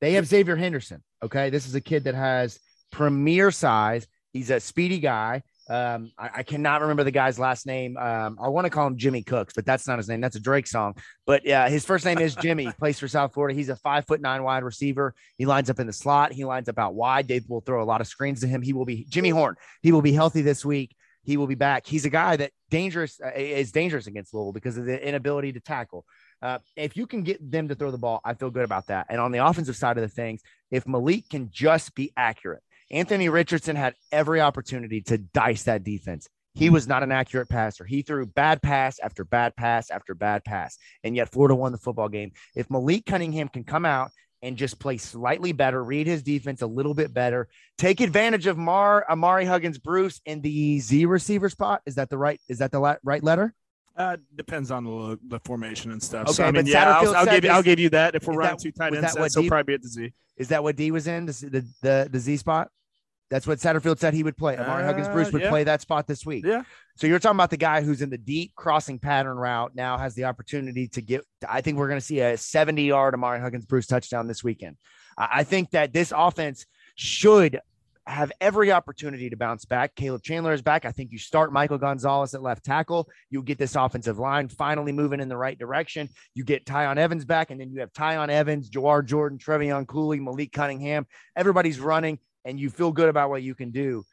They 0.00 0.14
have 0.14 0.26
Xavier 0.26 0.56
Henderson. 0.56 1.04
Okay. 1.22 1.48
This 1.50 1.68
is 1.68 1.74
a 1.76 1.80
kid 1.80 2.04
that 2.04 2.16
has 2.16 2.58
premier 2.90 3.52
size. 3.52 4.08
He's 4.32 4.50
a 4.50 4.58
speedy 4.58 4.98
guy. 4.98 5.42
Um, 5.68 6.10
I, 6.18 6.30
I 6.38 6.42
cannot 6.42 6.80
remember 6.80 7.04
the 7.04 7.12
guy's 7.12 7.38
last 7.38 7.64
name. 7.64 7.96
Um, 7.96 8.36
I 8.42 8.48
want 8.48 8.64
to 8.64 8.70
call 8.70 8.88
him 8.88 8.96
Jimmy 8.96 9.22
Cooks, 9.22 9.54
but 9.54 9.64
that's 9.64 9.86
not 9.86 9.98
his 9.98 10.08
name. 10.08 10.20
That's 10.20 10.34
a 10.34 10.40
Drake 10.40 10.66
song. 10.66 10.96
But 11.26 11.44
yeah, 11.44 11.68
his 11.68 11.84
first 11.84 12.04
name 12.04 12.18
is 12.18 12.34
Jimmy. 12.34 12.72
Plays 12.80 12.98
for 12.98 13.06
South 13.06 13.34
Florida. 13.34 13.54
He's 13.56 13.68
a 13.68 13.76
five 13.76 14.04
foot 14.04 14.20
nine 14.20 14.42
wide 14.42 14.64
receiver. 14.64 15.14
He 15.38 15.46
lines 15.46 15.70
up 15.70 15.78
in 15.78 15.86
the 15.86 15.92
slot. 15.92 16.32
He 16.32 16.44
lines 16.44 16.68
up 16.68 16.76
out 16.80 16.94
wide. 16.94 17.28
They 17.28 17.40
will 17.46 17.60
throw 17.60 17.80
a 17.80 17.84
lot 17.84 18.00
of 18.00 18.08
screens 18.08 18.40
to 18.40 18.48
him. 18.48 18.62
He 18.62 18.72
will 18.72 18.84
be 18.84 19.06
Jimmy 19.08 19.28
Horn. 19.28 19.54
He 19.80 19.92
will 19.92 20.02
be 20.02 20.12
healthy 20.12 20.42
this 20.42 20.64
week. 20.64 20.96
He 21.22 21.36
will 21.36 21.46
be 21.46 21.54
back. 21.54 21.86
He's 21.86 22.04
a 22.04 22.10
guy 22.10 22.36
that 22.36 22.52
dangerous 22.70 23.20
uh, 23.24 23.30
is 23.34 23.72
dangerous 23.72 24.06
against 24.06 24.32
Louisville 24.32 24.52
because 24.52 24.76
of 24.76 24.86
the 24.86 25.06
inability 25.06 25.52
to 25.52 25.60
tackle. 25.60 26.04
Uh, 26.42 26.58
if 26.76 26.96
you 26.96 27.06
can 27.06 27.22
get 27.22 27.50
them 27.50 27.68
to 27.68 27.74
throw 27.74 27.90
the 27.90 27.98
ball, 27.98 28.20
I 28.24 28.34
feel 28.34 28.50
good 28.50 28.64
about 28.64 28.86
that. 28.86 29.06
And 29.10 29.20
on 29.20 29.32
the 29.32 29.44
offensive 29.44 29.76
side 29.76 29.98
of 29.98 30.02
the 30.02 30.08
things, 30.08 30.40
if 30.70 30.86
Malik 30.86 31.28
can 31.28 31.50
just 31.52 31.94
be 31.94 32.12
accurate, 32.16 32.62
Anthony 32.90 33.28
Richardson 33.28 33.76
had 33.76 33.94
every 34.10 34.40
opportunity 34.40 35.02
to 35.02 35.18
dice 35.18 35.64
that 35.64 35.84
defense. 35.84 36.28
He 36.54 36.70
was 36.70 36.88
not 36.88 37.02
an 37.02 37.12
accurate 37.12 37.48
passer. 37.48 37.84
He 37.84 38.02
threw 38.02 38.26
bad 38.26 38.60
pass 38.60 38.98
after 38.98 39.24
bad 39.24 39.54
pass 39.54 39.90
after 39.90 40.14
bad 40.14 40.44
pass, 40.44 40.78
and 41.04 41.14
yet 41.14 41.30
Florida 41.30 41.54
won 41.54 41.70
the 41.70 41.78
football 41.78 42.08
game. 42.08 42.32
If 42.56 42.68
Malik 42.70 43.06
Cunningham 43.06 43.48
can 43.48 43.62
come 43.62 43.84
out 43.84 44.10
and 44.42 44.56
just 44.56 44.78
play 44.78 44.96
slightly 44.96 45.52
better, 45.52 45.82
read 45.82 46.06
his 46.06 46.22
defense 46.22 46.62
a 46.62 46.66
little 46.66 46.94
bit 46.94 47.12
better, 47.12 47.48
take 47.78 48.00
advantage 48.00 48.46
of 48.46 48.56
Mar 48.56 49.04
Ahmari 49.10 49.46
Huggins 49.46 49.78
Bruce 49.78 50.20
in 50.24 50.40
the 50.40 50.80
Z 50.80 51.06
receiver 51.06 51.48
spot. 51.48 51.82
Is 51.86 51.96
that 51.96 52.10
the 52.10 52.18
right? 52.18 52.40
Is 52.48 52.58
that 52.58 52.70
the 52.72 52.80
la- 52.80 52.96
right 53.04 53.22
letter? 53.22 53.54
uh, 53.96 54.16
depends 54.34 54.70
on 54.70 54.84
the 54.84 55.18
the 55.28 55.40
formation 55.40 55.90
and 55.90 56.02
stuff. 56.02 56.28
Okay, 56.28 56.32
so, 56.32 56.44
I 56.44 56.50
mean, 56.50 56.66
yeah, 56.66 56.98
I'll, 57.00 57.14
I'll 57.14 57.26
give 57.26 57.44
you, 57.44 57.50
I'll 57.50 57.62
give 57.62 57.78
you 57.78 57.90
that. 57.90 58.14
If 58.14 58.26
we're 58.26 58.34
running 58.34 58.56
that- 58.56 58.62
two 58.62 58.72
tight 58.72 58.90
was 58.92 58.98
end 58.98 59.04
that 59.04 59.12
sets, 59.12 59.36
he'll 59.36 59.48
probably 59.48 59.72
be 59.72 59.74
at 59.74 59.82
the 59.82 59.88
Z. 59.88 60.12
Is 60.36 60.48
that 60.48 60.62
what 60.62 60.76
D 60.76 60.90
was 60.90 61.06
in 61.06 61.26
the 61.26 61.32
the 61.32 61.66
the, 61.82 62.08
the 62.10 62.18
Z 62.18 62.38
spot? 62.38 62.70
That's 63.30 63.46
what 63.46 63.58
Satterfield 63.58 63.98
said 63.98 64.12
he 64.12 64.24
would 64.24 64.36
play. 64.36 64.56
Ahmari 64.56 64.84
Huggins 64.84 65.06
Uh, 65.06 65.12
Bruce 65.12 65.32
would 65.32 65.42
yeah. 65.42 65.50
play 65.50 65.64
that 65.64 65.80
spot 65.80 66.06
this 66.08 66.26
week. 66.26 66.44
Yeah. 66.44 66.64
So 66.96 67.06
you're 67.06 67.20
talking 67.20 67.36
about 67.36 67.50
the 67.50 67.56
guy 67.56 67.80
who's 67.80 68.02
in 68.02 68.10
the 68.10 68.18
deep 68.18 68.54
crossing 68.56 68.98
pattern 68.98 69.36
route 69.36 69.74
now 69.74 69.96
has 69.96 70.14
the 70.14 70.24
opportunity 70.24 70.88
to 70.88 71.00
get. 71.00 71.24
I 71.48 71.60
think 71.60 71.78
we're 71.78 71.88
going 71.88 72.00
to 72.00 72.04
see 72.04 72.20
a 72.20 72.36
70 72.36 72.82
yard 72.82 73.14
Ahmari 73.14 73.40
Huggins 73.40 73.66
Bruce 73.66 73.86
touchdown 73.86 74.26
this 74.26 74.42
weekend. 74.42 74.76
I 75.16 75.28
I 75.32 75.44
think 75.44 75.70
that 75.70 75.92
this 75.92 76.12
offense 76.14 76.66
should 76.96 77.60
have 78.06 78.32
every 78.40 78.72
opportunity 78.72 79.30
to 79.30 79.36
bounce 79.36 79.64
back. 79.64 79.94
Caleb 79.94 80.22
Chandler 80.22 80.52
is 80.52 80.62
back. 80.62 80.84
I 80.84 80.90
think 80.90 81.12
you 81.12 81.18
start 81.18 81.52
Michael 81.52 81.78
Gonzalez 81.78 82.34
at 82.34 82.42
left 82.42 82.64
tackle. 82.64 83.08
You 83.28 83.42
get 83.42 83.58
this 83.58 83.76
offensive 83.76 84.18
line 84.18 84.48
finally 84.48 84.90
moving 84.90 85.20
in 85.20 85.28
the 85.28 85.36
right 85.36 85.56
direction. 85.56 86.08
You 86.34 86.42
get 86.42 86.66
Tiyon 86.66 86.96
Evans 86.96 87.24
back, 87.24 87.50
and 87.50 87.60
then 87.60 87.70
you 87.70 87.80
have 87.80 87.92
Tiyon 87.92 88.28
Evans, 88.28 88.68
Jawhar 88.68 89.04
Jordan, 89.04 89.38
Trevion 89.38 89.86
Cooley, 89.86 90.18
Malik 90.18 90.50
Cunningham. 90.50 91.06
Everybody's 91.36 91.78
running, 91.78 92.18
and 92.44 92.58
you 92.58 92.70
feel 92.70 92.92
good 92.92 93.08
about 93.08 93.30
what 93.30 93.42
you 93.42 93.54
can 93.54 93.70
do. 93.70 94.04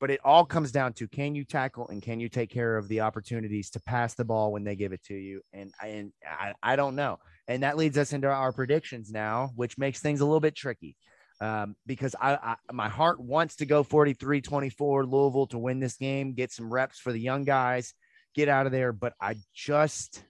But 0.00 0.10
it 0.10 0.20
all 0.24 0.44
comes 0.44 0.70
down 0.70 0.92
to 0.94 1.08
can 1.08 1.34
you 1.34 1.44
tackle 1.44 1.88
and 1.88 2.00
can 2.00 2.20
you 2.20 2.28
take 2.28 2.50
care 2.50 2.76
of 2.76 2.86
the 2.86 3.00
opportunities 3.00 3.70
to 3.70 3.80
pass 3.80 4.14
the 4.14 4.24
ball 4.24 4.52
when 4.52 4.62
they 4.62 4.76
give 4.76 4.92
it 4.92 5.02
to 5.04 5.14
you? 5.14 5.40
And 5.52 5.72
I, 5.82 5.86
and 5.88 6.12
I, 6.24 6.54
I 6.62 6.76
don't 6.76 6.94
know. 6.94 7.18
And 7.48 7.64
that 7.64 7.76
leads 7.76 7.98
us 7.98 8.12
into 8.12 8.28
our 8.28 8.52
predictions 8.52 9.10
now, 9.10 9.50
which 9.56 9.76
makes 9.76 9.98
things 9.98 10.20
a 10.20 10.24
little 10.24 10.38
bit 10.38 10.54
tricky 10.54 10.94
um, 11.40 11.76
because 11.86 12.14
I, 12.20 12.34
I 12.34 12.56
my 12.72 12.88
heart 12.88 13.20
wants 13.20 13.56
to 13.56 13.66
go 13.66 13.82
43 13.82 14.40
24 14.40 15.06
Louisville 15.06 15.46
to 15.48 15.58
win 15.58 15.80
this 15.80 15.96
game, 15.96 16.34
get 16.34 16.52
some 16.52 16.72
reps 16.72 16.98
for 16.98 17.12
the 17.12 17.20
young 17.20 17.44
guys, 17.44 17.94
get 18.34 18.48
out 18.48 18.66
of 18.66 18.72
there. 18.72 18.92
But 18.92 19.14
I 19.20 19.36
just, 19.54 20.22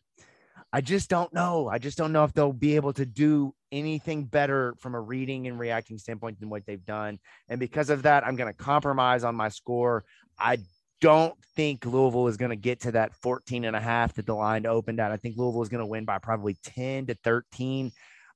I 0.73 0.81
just 0.81 1.09
don't 1.09 1.33
know. 1.33 1.69
I 1.69 1.79
just 1.79 1.97
don't 1.97 2.13
know 2.13 2.25
if 2.25 2.33
they'll 2.35 2.53
be 2.53 2.77
able 2.77 2.93
to 2.95 3.07
do 3.07 3.55
anything 3.73 4.25
better 4.25 4.75
from 4.79 4.95
a 4.95 5.01
reading 5.01 5.47
and 5.47 5.59
reacting 5.59 5.99
standpoint 5.99 6.41
than 6.41 6.51
what 6.51 6.67
they've 6.67 6.85
done. 6.85 7.19
And 7.49 7.59
because 7.59 7.89
of 7.91 8.03
that, 8.03 8.27
I'm 8.27 8.37
going 8.37 8.53
to 8.53 8.57
compromise 8.57 9.25
on 9.25 9.35
my 9.35 9.49
score. 9.49 10.05
I 10.39 10.59
don't 11.01 11.35
think 11.57 11.87
Louisville 11.87 12.29
is 12.29 12.37
going 12.37 12.51
to 12.51 12.57
get 12.57 12.81
to 12.81 12.93
that 12.93 13.15
14 13.15 13.65
and 13.65 13.75
a 13.75 13.81
half 13.81 14.15
that 14.15 14.27
the 14.27 14.35
line 14.35 14.67
opened 14.67 15.01
at. 15.01 15.11
I 15.11 15.17
think 15.17 15.37
Louisville 15.39 15.63
is 15.63 15.69
going 15.69 15.81
to 15.81 15.87
win 15.87 16.05
by 16.05 16.19
probably 16.19 16.57
10 16.65 17.07
to 17.07 17.15
13. 17.15 17.93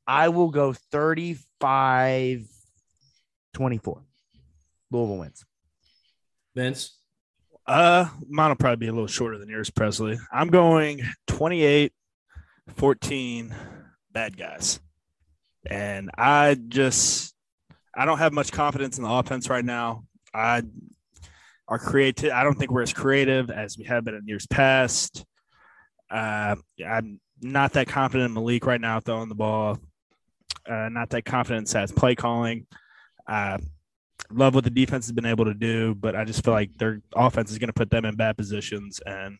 I 0.06 0.28
will 0.30 0.50
go 0.50 0.72
35 0.72 2.46
24. 3.54 4.02
Louisville 4.90 5.18
wins. 5.18 5.44
Vince. 6.54 6.98
Uh, 7.66 8.06
mine 8.28 8.48
will 8.48 8.56
probably 8.56 8.76
be 8.76 8.88
a 8.88 8.92
little 8.92 9.06
shorter 9.06 9.38
than 9.38 9.48
yours, 9.48 9.70
Presley. 9.70 10.18
I'm 10.32 10.48
going 10.48 11.02
28 11.28 11.92
14 12.68 13.54
bad 14.12 14.36
guys. 14.36 14.80
And 15.66 16.10
I 16.16 16.56
just 16.68 17.34
I 17.94 18.04
don't 18.04 18.18
have 18.18 18.32
much 18.32 18.52
confidence 18.52 18.98
in 18.98 19.04
the 19.04 19.10
offense 19.10 19.48
right 19.48 19.64
now. 19.64 20.04
I 20.34 20.62
are 21.68 21.78
creative. 21.78 22.32
I 22.32 22.42
don't 22.42 22.58
think 22.58 22.70
we're 22.70 22.82
as 22.82 22.92
creative 22.92 23.50
as 23.50 23.78
we 23.78 23.84
have 23.84 24.04
been 24.04 24.14
in 24.14 24.26
years 24.26 24.46
past. 24.46 25.24
Uh, 26.10 26.56
I'm 26.86 27.20
not 27.40 27.72
that 27.72 27.88
confident 27.88 28.28
in 28.28 28.34
Malik 28.34 28.66
right 28.66 28.80
now 28.80 29.00
throwing 29.00 29.28
the 29.28 29.34
ball. 29.34 29.78
Uh, 30.68 30.88
not 30.90 31.10
that 31.10 31.24
confident 31.24 31.72
in 31.74 31.80
as 31.80 31.92
play 31.92 32.14
calling. 32.14 32.66
Uh, 33.26 33.58
love 34.30 34.54
what 34.54 34.64
the 34.64 34.70
defense 34.70 35.06
has 35.06 35.12
been 35.12 35.26
able 35.26 35.44
to 35.44 35.54
do, 35.54 35.94
but 35.94 36.14
I 36.14 36.24
just 36.24 36.44
feel 36.44 36.54
like 36.54 36.76
their 36.76 37.00
offense 37.14 37.50
is 37.50 37.58
going 37.58 37.68
to 37.68 37.72
put 37.72 37.90
them 37.90 38.04
in 38.04 38.16
bad 38.16 38.36
positions. 38.36 39.00
And 39.04 39.38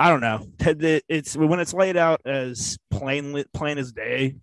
I 0.00 0.08
don't 0.08 0.20
know. 0.20 0.46
It's 1.08 1.36
when 1.36 1.60
it's 1.60 1.74
laid 1.74 1.96
out 1.98 2.22
as 2.24 2.78
plain 2.90 3.44
plain 3.52 3.76
as 3.76 3.92
day, 3.92 4.36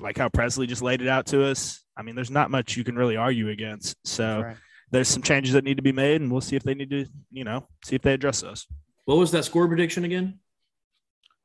like 0.00 0.18
how 0.18 0.28
Presley 0.28 0.66
just 0.66 0.82
laid 0.82 1.00
it 1.00 1.08
out 1.08 1.26
to 1.26 1.44
us. 1.44 1.84
I 1.96 2.02
mean, 2.02 2.16
there's 2.16 2.30
not 2.30 2.50
much 2.50 2.76
you 2.76 2.84
can 2.84 2.96
really 2.96 3.16
argue 3.16 3.48
against. 3.48 3.96
So 4.04 4.42
Right. 4.42 4.56
there's 4.90 5.08
some 5.08 5.22
changes 5.22 5.54
that 5.54 5.64
need 5.64 5.76
to 5.76 5.82
be 5.82 5.92
made, 5.92 6.20
and 6.20 6.30
we'll 6.30 6.40
see 6.40 6.56
if 6.56 6.62
they 6.64 6.74
need 6.74 6.90
to, 6.90 7.06
you 7.30 7.44
know, 7.44 7.68
see 7.84 7.94
if 7.94 8.02
they 8.02 8.12
address 8.14 8.40
those. 8.40 8.66
What 9.04 9.16
was 9.18 9.30
that 9.30 9.44
score 9.44 9.68
prediction 9.68 10.04
again? 10.04 10.40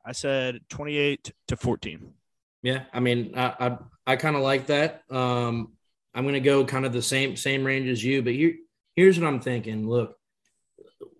I 0.04 0.10
said 0.12 0.60
28 0.68 1.32
to 1.48 1.56
14. 1.56 2.12
Yeah, 2.62 2.82
I 2.92 2.98
mean, 2.98 3.32
I 3.36 3.54
I, 3.60 3.78
I 4.06 4.16
kind 4.16 4.34
of 4.34 4.42
like 4.42 4.66
that. 4.66 5.02
Um, 5.08 5.74
I'm 6.14 6.24
gonna 6.26 6.40
go 6.40 6.64
kind 6.64 6.84
of 6.84 6.92
the 6.92 7.00
same 7.02 7.36
same 7.36 7.64
range 7.64 7.88
as 7.88 8.02
you, 8.02 8.22
but 8.22 8.32
here 8.32 8.54
here's 8.96 9.18
what 9.20 9.28
I'm 9.28 9.40
thinking. 9.40 9.88
Look, 9.88 10.16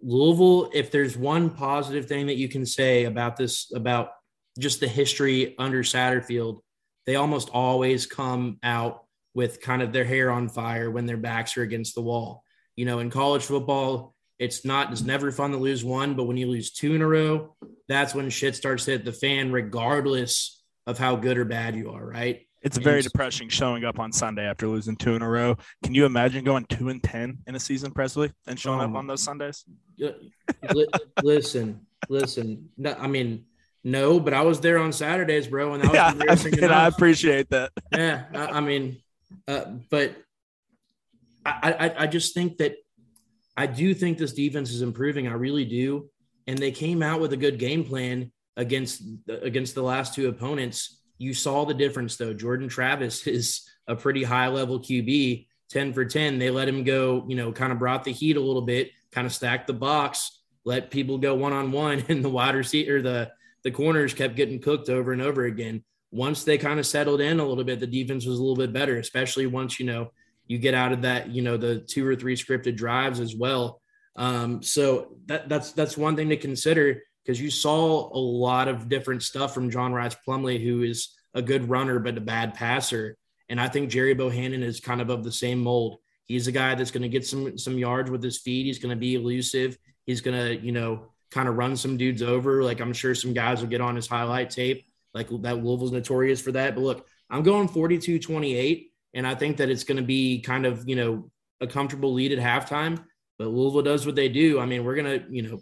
Louisville, 0.03 0.71
if 0.75 0.91
there's 0.91 1.17
one 1.17 1.51
positive 1.51 2.07
thing 2.07 2.27
that 2.27 2.37
you 2.37 2.49
can 2.49 2.67
say 2.67 3.05
about 3.05 3.37
this, 3.37 3.73
about 3.75 4.11
just 4.59 4.81
the 4.81 4.89
history 4.89 5.55
under 5.59 5.83
Satterfield, 5.83 6.59
they 7.07 7.17
almost 7.17 7.49
always 7.51 8.07
come 8.07 8.59
out 8.63 9.05
with 9.35 9.61
kind 9.61 9.81
of 9.81 9.93
their 9.93 10.05
hair 10.05 10.31
on 10.31 10.49
fire 10.49 10.91
when 10.91 11.07
their 11.07 11.17
backs 11.17 11.57
are 11.57 11.63
against 11.63 11.95
the 11.95 12.03
wall. 12.03 12.45
You 12.77 12.85
know, 12.85 12.99
in 12.99 13.11
college 13.11 13.45
football, 13.45 14.15
it's 14.39 14.65
not, 14.65 14.91
it's 14.93 15.03
never 15.03 15.31
fun 15.31 15.53
to 15.53 15.57
lose 15.57 15.85
one, 15.85 16.15
but 16.15 16.25
when 16.25 16.37
you 16.37 16.49
lose 16.49 16.73
two 16.73 16.95
in 16.95 17.03
a 17.03 17.07
row, 17.07 17.55
that's 17.89 18.15
when 18.15 18.29
shit 18.29 18.57
starts 18.57 18.85
to 18.87 18.93
hit 18.93 19.05
the 19.05 19.13
fan, 19.13 19.53
regardless 19.53 20.63
of 20.87 20.99
how 20.99 21.17
good 21.17 21.39
or 21.39 21.45
bad 21.45 21.77
you 21.77 21.91
are, 21.91 22.05
right? 22.05 22.47
It's 22.63 22.79
very 22.79 23.03
depressing 23.03 23.49
showing 23.49 23.85
up 23.85 23.99
on 23.99 24.13
Sunday 24.13 24.45
after 24.45 24.69
losing 24.69 24.97
two 24.97 25.15
in 25.15 25.23
a 25.23 25.29
row. 25.29 25.57
Can 25.83 25.95
you 25.95 26.07
imagine 26.07 26.45
going 26.45 26.65
two 26.67 26.89
and 26.91 27.03
ten 27.03 27.39
in 27.47 27.55
a 27.55 27.61
season, 27.61 27.91
Presley, 27.91 28.31
and 28.47 28.59
showing 28.59 28.81
um, 28.81 28.93
up 28.93 28.99
on 28.99 29.07
those 29.07 29.23
Sundays? 29.23 29.65
listen, 31.23 31.81
listen. 32.09 32.71
No, 32.77 32.97
I 32.99 33.09
mean, 33.09 33.47
no, 33.83 34.21
but 34.21 34.33
I 34.33 34.43
was 34.43 34.61
there 34.61 34.79
on 34.79 34.93
Saturdays, 34.93 35.49
bro, 35.49 35.75
and, 35.75 35.83
that 35.83 36.17
was 36.17 36.45
yeah, 36.45 36.65
and 36.65 36.73
I 36.73 36.87
appreciate 36.87 37.51
that. 37.51 37.73
Yeah, 37.93 38.25
I, 38.33 38.47
I 38.47 38.61
mean, 38.61 38.99
uh, 39.49 39.65
but 39.91 40.17
I, 41.45 41.73
I, 41.73 42.03
I 42.05 42.07
just 42.07 42.33
think 42.33 42.59
that 42.59 42.77
I 43.57 43.67
do 43.67 43.93
think 43.93 44.19
this 44.19 44.33
defense 44.33 44.71
is 44.71 44.83
improving. 44.83 45.27
I 45.27 45.33
really 45.33 45.65
do, 45.65 46.09
and 46.47 46.57
they 46.57 46.71
came 46.71 47.03
out 47.03 47.21
with 47.21 47.33
a 47.33 47.37
good 47.37 47.59
game 47.59 47.85
plan 47.85 48.31
against 48.57 49.03
against 49.29 49.75
the 49.75 49.83
last 49.83 50.15
two 50.15 50.29
opponents 50.29 51.02
you 51.19 51.35
saw 51.35 51.65
the 51.65 51.75
difference 51.75 52.17
though. 52.17 52.35
Jordan 52.35 52.69
Travis 52.69 53.27
is 53.27 53.69
a 53.87 53.97
pretty 53.97 54.23
high 54.23 54.49
level 54.49 54.81
QB, 54.81 55.47
10 55.71 55.93
for 55.93 56.05
10. 56.05 56.39
They 56.39 56.51
let 56.51 56.69
him 56.69 56.85
go, 56.85 57.25
you 57.29 57.37
know, 57.37 57.53
kind 57.53 57.73
of 57.73 57.79
brought 57.79 58.05
the 58.05 58.13
heat 58.13 58.37
a 58.37 58.41
little 58.41 58.63
bit, 58.63 58.91
kind 59.11 59.27
of 59.27 59.33
stacked 59.33 59.67
the 59.67 59.73
box, 59.73 60.41
let 60.65 60.91
people 60.91 61.19
go 61.19 61.35
one 61.35 61.53
on 61.53 61.73
one, 61.73 62.05
and 62.09 62.25
the 62.25 62.29
wide 62.29 62.55
receiver, 62.55 63.03
the 63.03 63.31
the 63.65 63.71
corners 63.71 64.13
kept 64.13 64.35
getting 64.35 64.61
cooked 64.61 64.89
over 64.89 65.13
and 65.13 65.23
over 65.23 65.45
again. 65.45 65.85
Once 66.11 66.43
they 66.43 66.59
kind 66.59 66.81
of 66.81 66.87
settled 66.87 67.21
in 67.21 67.39
a 67.39 67.47
little 67.47 67.63
bit, 67.63 67.79
the 67.79 67.87
defense 67.87 68.27
was 68.27 68.39
a 68.39 68.43
little 68.43 68.57
bit 68.57 68.73
better, 68.73 68.99
especially 68.99 69.47
once 69.47 69.79
you 69.79 69.87
know 69.87 70.11
you 70.47 70.59
get 70.59 70.75
out 70.75 70.93
of 70.93 71.03
that, 71.03 71.31
you 71.31 71.43
know, 71.43 71.57
the 71.57 71.79
two 71.79 72.07
or 72.07 72.17
three 72.17 72.37
scripted 72.37 72.77
drives 72.77 73.21
as 73.21 73.35
well. 73.35 73.81
Um, 74.17 74.63
so 74.63 75.17
that 75.27 75.49
that's 75.49 75.73
that's 75.73 75.97
one 75.97 76.17
thing 76.17 76.29
to 76.29 76.37
consider 76.37 77.03
because 77.25 77.41
you 77.41 77.51
saw 77.51 78.11
a 78.13 78.19
lot 78.19 78.69
of 78.69 78.89
different 78.89 79.23
stuff 79.23 79.55
from 79.55 79.71
John 79.71 79.93
Rhys 79.93 80.17
Plumlee, 80.27 80.63
who 80.63 80.83
is 80.83 81.17
a 81.35 81.43
good 81.43 81.69
runner 81.69 81.99
but 81.99 82.19
a 82.19 82.21
bad 82.21 82.55
passer. 82.55 83.17
And 83.49 83.61
I 83.61 83.69
think 83.69 83.91
Jerry 83.91 84.15
Bohanon 84.15 84.63
is 84.63 84.81
kind 84.81 85.01
of 85.01 85.11
of 85.11 85.25
the 85.25 85.33
same 85.33 85.61
mold. 85.61 85.99
He's 86.25 86.47
a 86.47 86.53
guy 86.53 86.75
that's 86.75 86.91
going 86.91 87.03
to 87.03 87.09
get 87.09 87.27
some 87.27 87.59
some 87.59 87.79
yards 87.79 88.11
with 88.11 88.23
his 88.23 88.39
feet. 88.39 88.67
He's 88.67 88.79
going 88.79 88.95
to 88.95 89.01
be 89.01 89.15
elusive. 89.15 89.77
He's 90.07 90.21
going 90.21 90.39
to, 90.39 90.65
you 90.65 90.73
know, 90.73 91.07
kind 91.31 91.49
of 91.49 91.57
run 91.57 91.77
some 91.77 91.97
dudes 91.97 92.23
over. 92.23 92.63
Like 92.63 92.81
I'm 92.81 92.93
sure 92.93 93.15
some 93.15 93.33
guys 93.33 93.61
will 93.61 93.69
get 93.69 93.81
on 93.81 93.97
his 93.97 94.07
highlight 94.07 94.51
tape. 94.51 94.87
Like 95.15 95.29
that 95.43 95.63
Louisville's 95.63 95.93
notorious 95.93 96.41
for 96.41 96.53
that. 96.53 96.75
But 96.75 96.83
look, 96.83 97.07
I'm 97.29 97.43
going 97.43 97.69
42-28, 97.69 98.91
and 99.15 99.27
I 99.27 99.35
think 99.35 99.59
that 99.59 99.71
it's 99.71 99.85
going 99.85 99.97
to 99.97 100.03
be 100.03 100.41
kind 100.41 100.67
of, 100.67 100.89
you 100.89 100.97
know, 100.97 101.31
a 101.61 101.67
comfortable 101.67 102.13
lead 102.13 102.33
at 102.33 102.39
halftime. 102.39 103.05
But 103.39 103.49
Louisville 103.49 103.83
does 103.83 104.07
what 104.07 104.15
they 104.15 104.29
do. 104.29 104.61
I 104.61 104.67
mean, 104.67 104.85
we're 104.85 104.97
gonna, 104.97 105.25
you 105.31 105.43
know, 105.43 105.61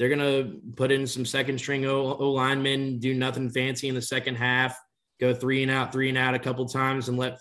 they're 0.00 0.08
going 0.08 0.18
to 0.18 0.62
put 0.76 0.90
in 0.90 1.06
some 1.06 1.26
second 1.26 1.58
string 1.58 1.84
O, 1.84 2.16
o 2.16 2.30
linemen, 2.30 3.00
do 3.00 3.12
nothing 3.12 3.50
fancy 3.50 3.86
in 3.86 3.94
the 3.94 4.00
second 4.00 4.36
half, 4.36 4.74
go 5.20 5.34
three 5.34 5.62
and 5.62 5.70
out, 5.70 5.92
three 5.92 6.08
and 6.08 6.16
out 6.16 6.34
a 6.34 6.38
couple 6.38 6.64
times, 6.64 7.10
and 7.10 7.18
let 7.18 7.38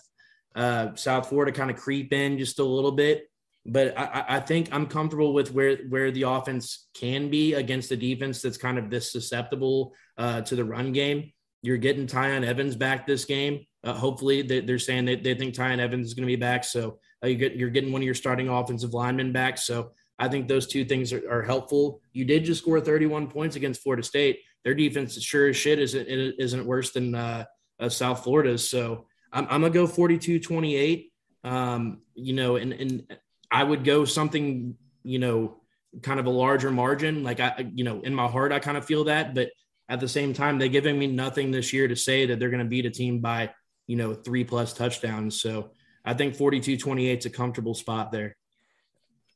uh, 0.56 0.94
South 0.96 1.30
Florida 1.30 1.54
kind 1.54 1.72
of 1.72 1.78
creep 1.78 2.12
in 2.12 2.38
just 2.38 2.60
a 2.60 2.63
little 2.66 2.92
bit. 2.92 3.30
But 3.66 3.98
I, 3.98 4.25
I, 4.28 4.39
think 4.42 4.74
I'm 4.74 4.88
comfortable 4.88 5.34
with 5.34 5.54
where 5.54 5.78
where 5.88 6.12
the 6.12 6.24
offense 6.24 6.89
can 6.94 7.30
be 7.30 7.54
against 7.54 7.92
a 7.94 7.98
defense 7.98 8.42
that's 8.42 8.58
kind 8.58 8.78
of 8.78 8.89
this 8.89 9.10
susceptible 9.10 9.94
uh, 10.18 10.42
to 10.42 10.58
the 10.58 10.66
run 10.66 10.92
game. 10.92 11.32
You're 11.62 11.78
getting 11.78 12.08
Tiyon 12.08 12.46
Evans 12.46 12.75
back 12.75 13.08
this 13.08 13.24
game. 13.24 13.66
Uh, 13.86 13.93
hopefully, 13.93 14.41
they, 14.41 14.69
are 14.69 14.80
saying 14.80 15.06
that 15.06 15.24
they 15.24 15.34
think 15.34 15.56
Tiyon 15.56 15.80
Evans 15.80 16.08
is 16.08 16.13
going 16.13 16.28
to 16.28 16.32
be 16.32 16.36
back. 16.36 16.65
So 16.65 17.00
uh, 17.24 17.28
you 17.28 17.36
get, 17.38 17.56
you're 17.56 17.69
getting 17.69 17.93
one 17.93 18.02
of 18.02 18.06
your 18.06 18.15
starting 18.15 18.50
offensive 18.50 18.93
linemen 18.93 19.32
back. 19.32 19.58
So 19.58 19.91
I 20.19 20.27
think 20.27 20.47
those 20.47 20.67
two 20.67 20.84
things 20.84 21.13
are, 21.13 21.23
are, 21.32 21.41
helpful. 21.41 22.01
You 22.12 22.25
did 22.25 22.43
just 22.43 22.62
score 22.62 22.82
31 22.82 23.27
points 23.27 23.55
against 23.55 23.82
Florida 23.82 24.03
State. 24.03 24.41
Their 24.65 24.73
defense, 24.73 25.19
sure 25.21 25.47
as 25.47 25.55
shit, 25.55 25.79
isn't 25.79 26.08
isn't 26.08 26.65
worse 26.65 26.91
than 26.91 27.15
uh, 27.15 27.45
uh, 27.79 27.89
South 27.89 28.23
Florida's. 28.23 28.69
So 28.69 29.05
I'm, 29.32 29.45
I'm 29.45 29.62
gonna 29.62 29.69
go 29.69 29.88
42 29.88 30.39
28. 30.39 31.12
Um, 31.45 32.01
you 32.15 32.34
know, 32.34 32.58
and 32.58 32.73
and 32.73 33.17
I 33.49 33.63
would 33.63 33.86
go 33.86 34.03
something, 34.03 34.75
you 35.03 35.19
know, 35.19 35.62
kind 36.01 36.19
of 36.19 36.25
a 36.25 36.32
larger 36.32 36.69
margin. 36.69 37.23
Like 37.23 37.39
I, 37.39 37.71
you 37.73 37.86
know, 37.86 38.01
in 38.01 38.13
my 38.13 38.27
heart, 38.27 38.51
I 38.51 38.60
kind 38.60 38.77
of 38.77 38.86
feel 38.86 39.05
that, 39.05 39.34
but 39.34 39.49
at 39.88 39.99
the 39.99 40.08
same 40.08 40.34
time, 40.34 40.60
they're 40.60 40.67
giving 40.67 40.99
me 40.99 41.08
nothing 41.08 41.49
this 41.49 41.73
year 41.73 41.88
to 41.88 41.95
say 41.95 42.25
that 42.27 42.39
they're 42.39 42.51
going 42.51 42.63
to 42.63 42.69
beat 42.69 42.86
a 42.86 42.91
team 42.91 43.19
by, 43.19 43.51
you 43.88 43.95
know, 43.95 44.13
three 44.13 44.43
plus 44.43 44.73
touchdowns. 44.73 45.41
So 45.41 45.71
I 46.05 46.13
think 46.13 46.36
42 46.36 46.77
28 46.77 47.19
is 47.19 47.25
a 47.25 47.29
comfortable 47.29 47.73
spot 47.73 48.12
there. 48.12 48.36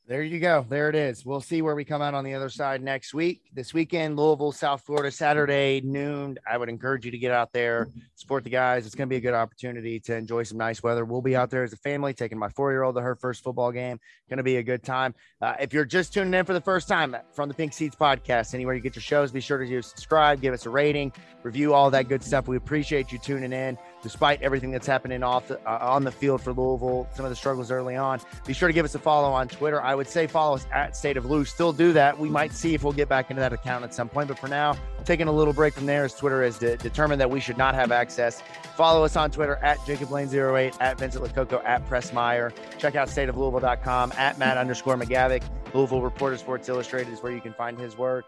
There 0.06 0.22
you 0.22 0.38
go. 0.38 0.66
There 0.68 0.90
it 0.90 0.94
is. 0.94 1.24
We'll 1.24 1.40
see 1.40 1.62
where 1.62 1.74
we 1.74 1.82
come 1.82 2.02
out 2.02 2.12
on 2.12 2.24
the 2.24 2.34
other 2.34 2.50
side 2.50 2.82
next 2.82 3.14
week. 3.14 3.40
This 3.54 3.72
weekend, 3.72 4.18
Louisville, 4.18 4.52
South 4.52 4.82
Florida, 4.82 5.10
Saturday 5.10 5.80
noon. 5.82 6.38
I 6.46 6.58
would 6.58 6.68
encourage 6.68 7.06
you 7.06 7.10
to 7.10 7.16
get 7.16 7.32
out 7.32 7.54
there, 7.54 7.88
support 8.14 8.44
the 8.44 8.50
guys. 8.50 8.84
It's 8.84 8.94
going 8.94 9.08
to 9.08 9.10
be 9.10 9.16
a 9.16 9.20
good 9.20 9.32
opportunity 9.32 9.98
to 10.00 10.14
enjoy 10.14 10.42
some 10.42 10.58
nice 10.58 10.82
weather. 10.82 11.06
We'll 11.06 11.22
be 11.22 11.34
out 11.34 11.48
there 11.48 11.62
as 11.62 11.72
a 11.72 11.78
family, 11.78 12.12
taking 12.12 12.38
my 12.38 12.50
four 12.50 12.70
year 12.70 12.82
old 12.82 12.96
to 12.96 13.00
her 13.00 13.16
first 13.16 13.42
football 13.42 13.72
game. 13.72 13.98
Going 14.28 14.36
to 14.36 14.42
be 14.42 14.58
a 14.58 14.62
good 14.62 14.82
time. 14.82 15.14
Uh, 15.40 15.54
if 15.58 15.72
you're 15.72 15.86
just 15.86 16.12
tuning 16.12 16.34
in 16.34 16.44
for 16.44 16.52
the 16.52 16.60
first 16.60 16.86
time 16.86 17.16
from 17.32 17.48
the 17.48 17.54
Pink 17.54 17.72
Seats 17.72 17.96
podcast, 17.96 18.52
anywhere 18.52 18.74
you 18.74 18.82
get 18.82 18.96
your 18.96 19.02
shows, 19.02 19.32
be 19.32 19.40
sure 19.40 19.56
to 19.56 19.82
subscribe, 19.82 20.42
give 20.42 20.52
us 20.52 20.66
a 20.66 20.70
rating, 20.70 21.14
review 21.42 21.72
all 21.72 21.90
that 21.90 22.10
good 22.10 22.22
stuff. 22.22 22.46
We 22.46 22.58
appreciate 22.58 23.10
you 23.10 23.18
tuning 23.18 23.54
in 23.54 23.78
despite 24.02 24.42
everything 24.42 24.70
that's 24.70 24.86
happening 24.86 25.22
off 25.22 25.48
the, 25.48 25.58
uh, 25.66 25.78
on 25.80 26.04
the 26.04 26.12
field 26.12 26.42
for 26.42 26.52
Louisville, 26.52 27.08
some 27.14 27.24
of 27.24 27.30
the 27.30 27.36
struggles 27.36 27.70
early 27.70 27.96
on. 27.96 28.20
Be 28.46 28.52
sure 28.52 28.68
to 28.68 28.74
give 28.74 28.84
us 28.84 28.94
a 28.94 28.98
follow 28.98 29.32
on 29.32 29.48
Twitter. 29.48 29.80
I 29.80 29.93
would 29.94 30.08
say 30.08 30.26
follow 30.26 30.56
us 30.56 30.66
at 30.72 30.96
State 30.96 31.16
of 31.16 31.26
Lou. 31.26 31.44
Still 31.44 31.72
do 31.72 31.92
that. 31.92 32.18
We 32.18 32.28
might 32.28 32.52
see 32.52 32.74
if 32.74 32.82
we'll 32.82 32.92
get 32.92 33.08
back 33.08 33.30
into 33.30 33.40
that 33.40 33.52
account 33.52 33.84
at 33.84 33.94
some 33.94 34.08
point, 34.08 34.28
but 34.28 34.38
for 34.38 34.48
now, 34.48 34.76
taking 35.04 35.28
a 35.28 35.32
little 35.32 35.52
break 35.52 35.74
from 35.74 35.86
there 35.86 36.04
as 36.04 36.14
Twitter 36.14 36.42
has 36.42 36.58
de- 36.58 36.76
determined 36.76 37.20
that 37.20 37.30
we 37.30 37.40
should 37.40 37.58
not 37.58 37.74
have 37.74 37.92
access. 37.92 38.42
Follow 38.76 39.04
us 39.04 39.16
on 39.16 39.30
Twitter 39.30 39.56
at 39.56 39.78
Jacob 39.86 40.10
Lane 40.10 40.28
08, 40.32 40.74
at 40.80 40.98
Vincent 40.98 41.24
Lococo, 41.24 41.64
at 41.64 41.86
Press 41.86 42.12
Meyer. 42.12 42.52
Check 42.78 42.94
out 42.94 43.08
stateoflouisville.com, 43.08 44.12
at 44.16 44.38
Matt 44.38 44.56
underscore 44.56 44.96
McGavic. 44.96 45.42
Louisville 45.74 46.02
Reporter 46.02 46.36
Sports 46.36 46.68
Illustrated 46.68 47.12
is 47.12 47.22
where 47.22 47.32
you 47.32 47.40
can 47.40 47.52
find 47.54 47.78
his 47.78 47.98
work 47.98 48.26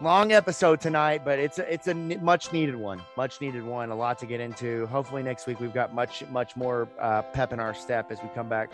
long 0.00 0.32
episode 0.32 0.80
tonight, 0.80 1.24
but 1.24 1.38
it's 1.38 1.58
a, 1.58 1.72
it's 1.72 1.88
a 1.88 1.94
much 1.94 2.52
needed 2.52 2.76
one, 2.76 3.00
much 3.16 3.40
needed 3.40 3.64
one. 3.64 3.90
A 3.90 3.94
lot 3.94 4.18
to 4.18 4.26
get 4.26 4.40
into. 4.40 4.86
Hopefully 4.86 5.22
next 5.22 5.46
week 5.46 5.60
we've 5.60 5.72
got 5.72 5.94
much 5.94 6.24
much 6.30 6.56
more 6.56 6.88
uh, 6.98 7.22
pep 7.22 7.52
in 7.52 7.60
our 7.60 7.74
step 7.74 8.10
as 8.10 8.22
we 8.22 8.28
come 8.34 8.48
back 8.48 8.70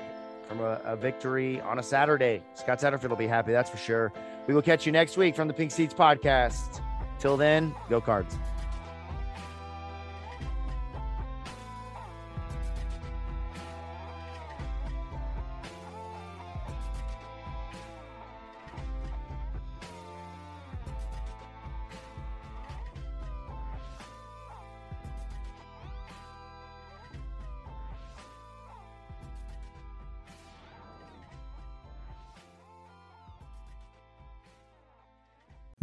from 0.52 0.64
a, 0.64 0.80
a, 0.84 0.96
victory 0.96 1.60
on 1.62 1.78
a 1.78 1.82
Saturday. 1.82 2.42
Scott 2.54 2.78
Satterfield 2.78 3.08
will 3.08 3.16
be 3.16 3.26
happy, 3.26 3.52
that's 3.52 3.70
for 3.70 3.78
sure. 3.78 4.12
We 4.46 4.54
will 4.54 4.62
catch 4.62 4.84
you 4.84 4.92
next 4.92 5.16
week 5.16 5.34
from 5.34 5.48
the 5.48 5.54
Pink 5.54 5.70
Seats 5.70 5.94
podcast. 5.94 6.82
Till 7.18 7.36
then, 7.36 7.74
go 7.88 8.00
cards. 8.00 8.36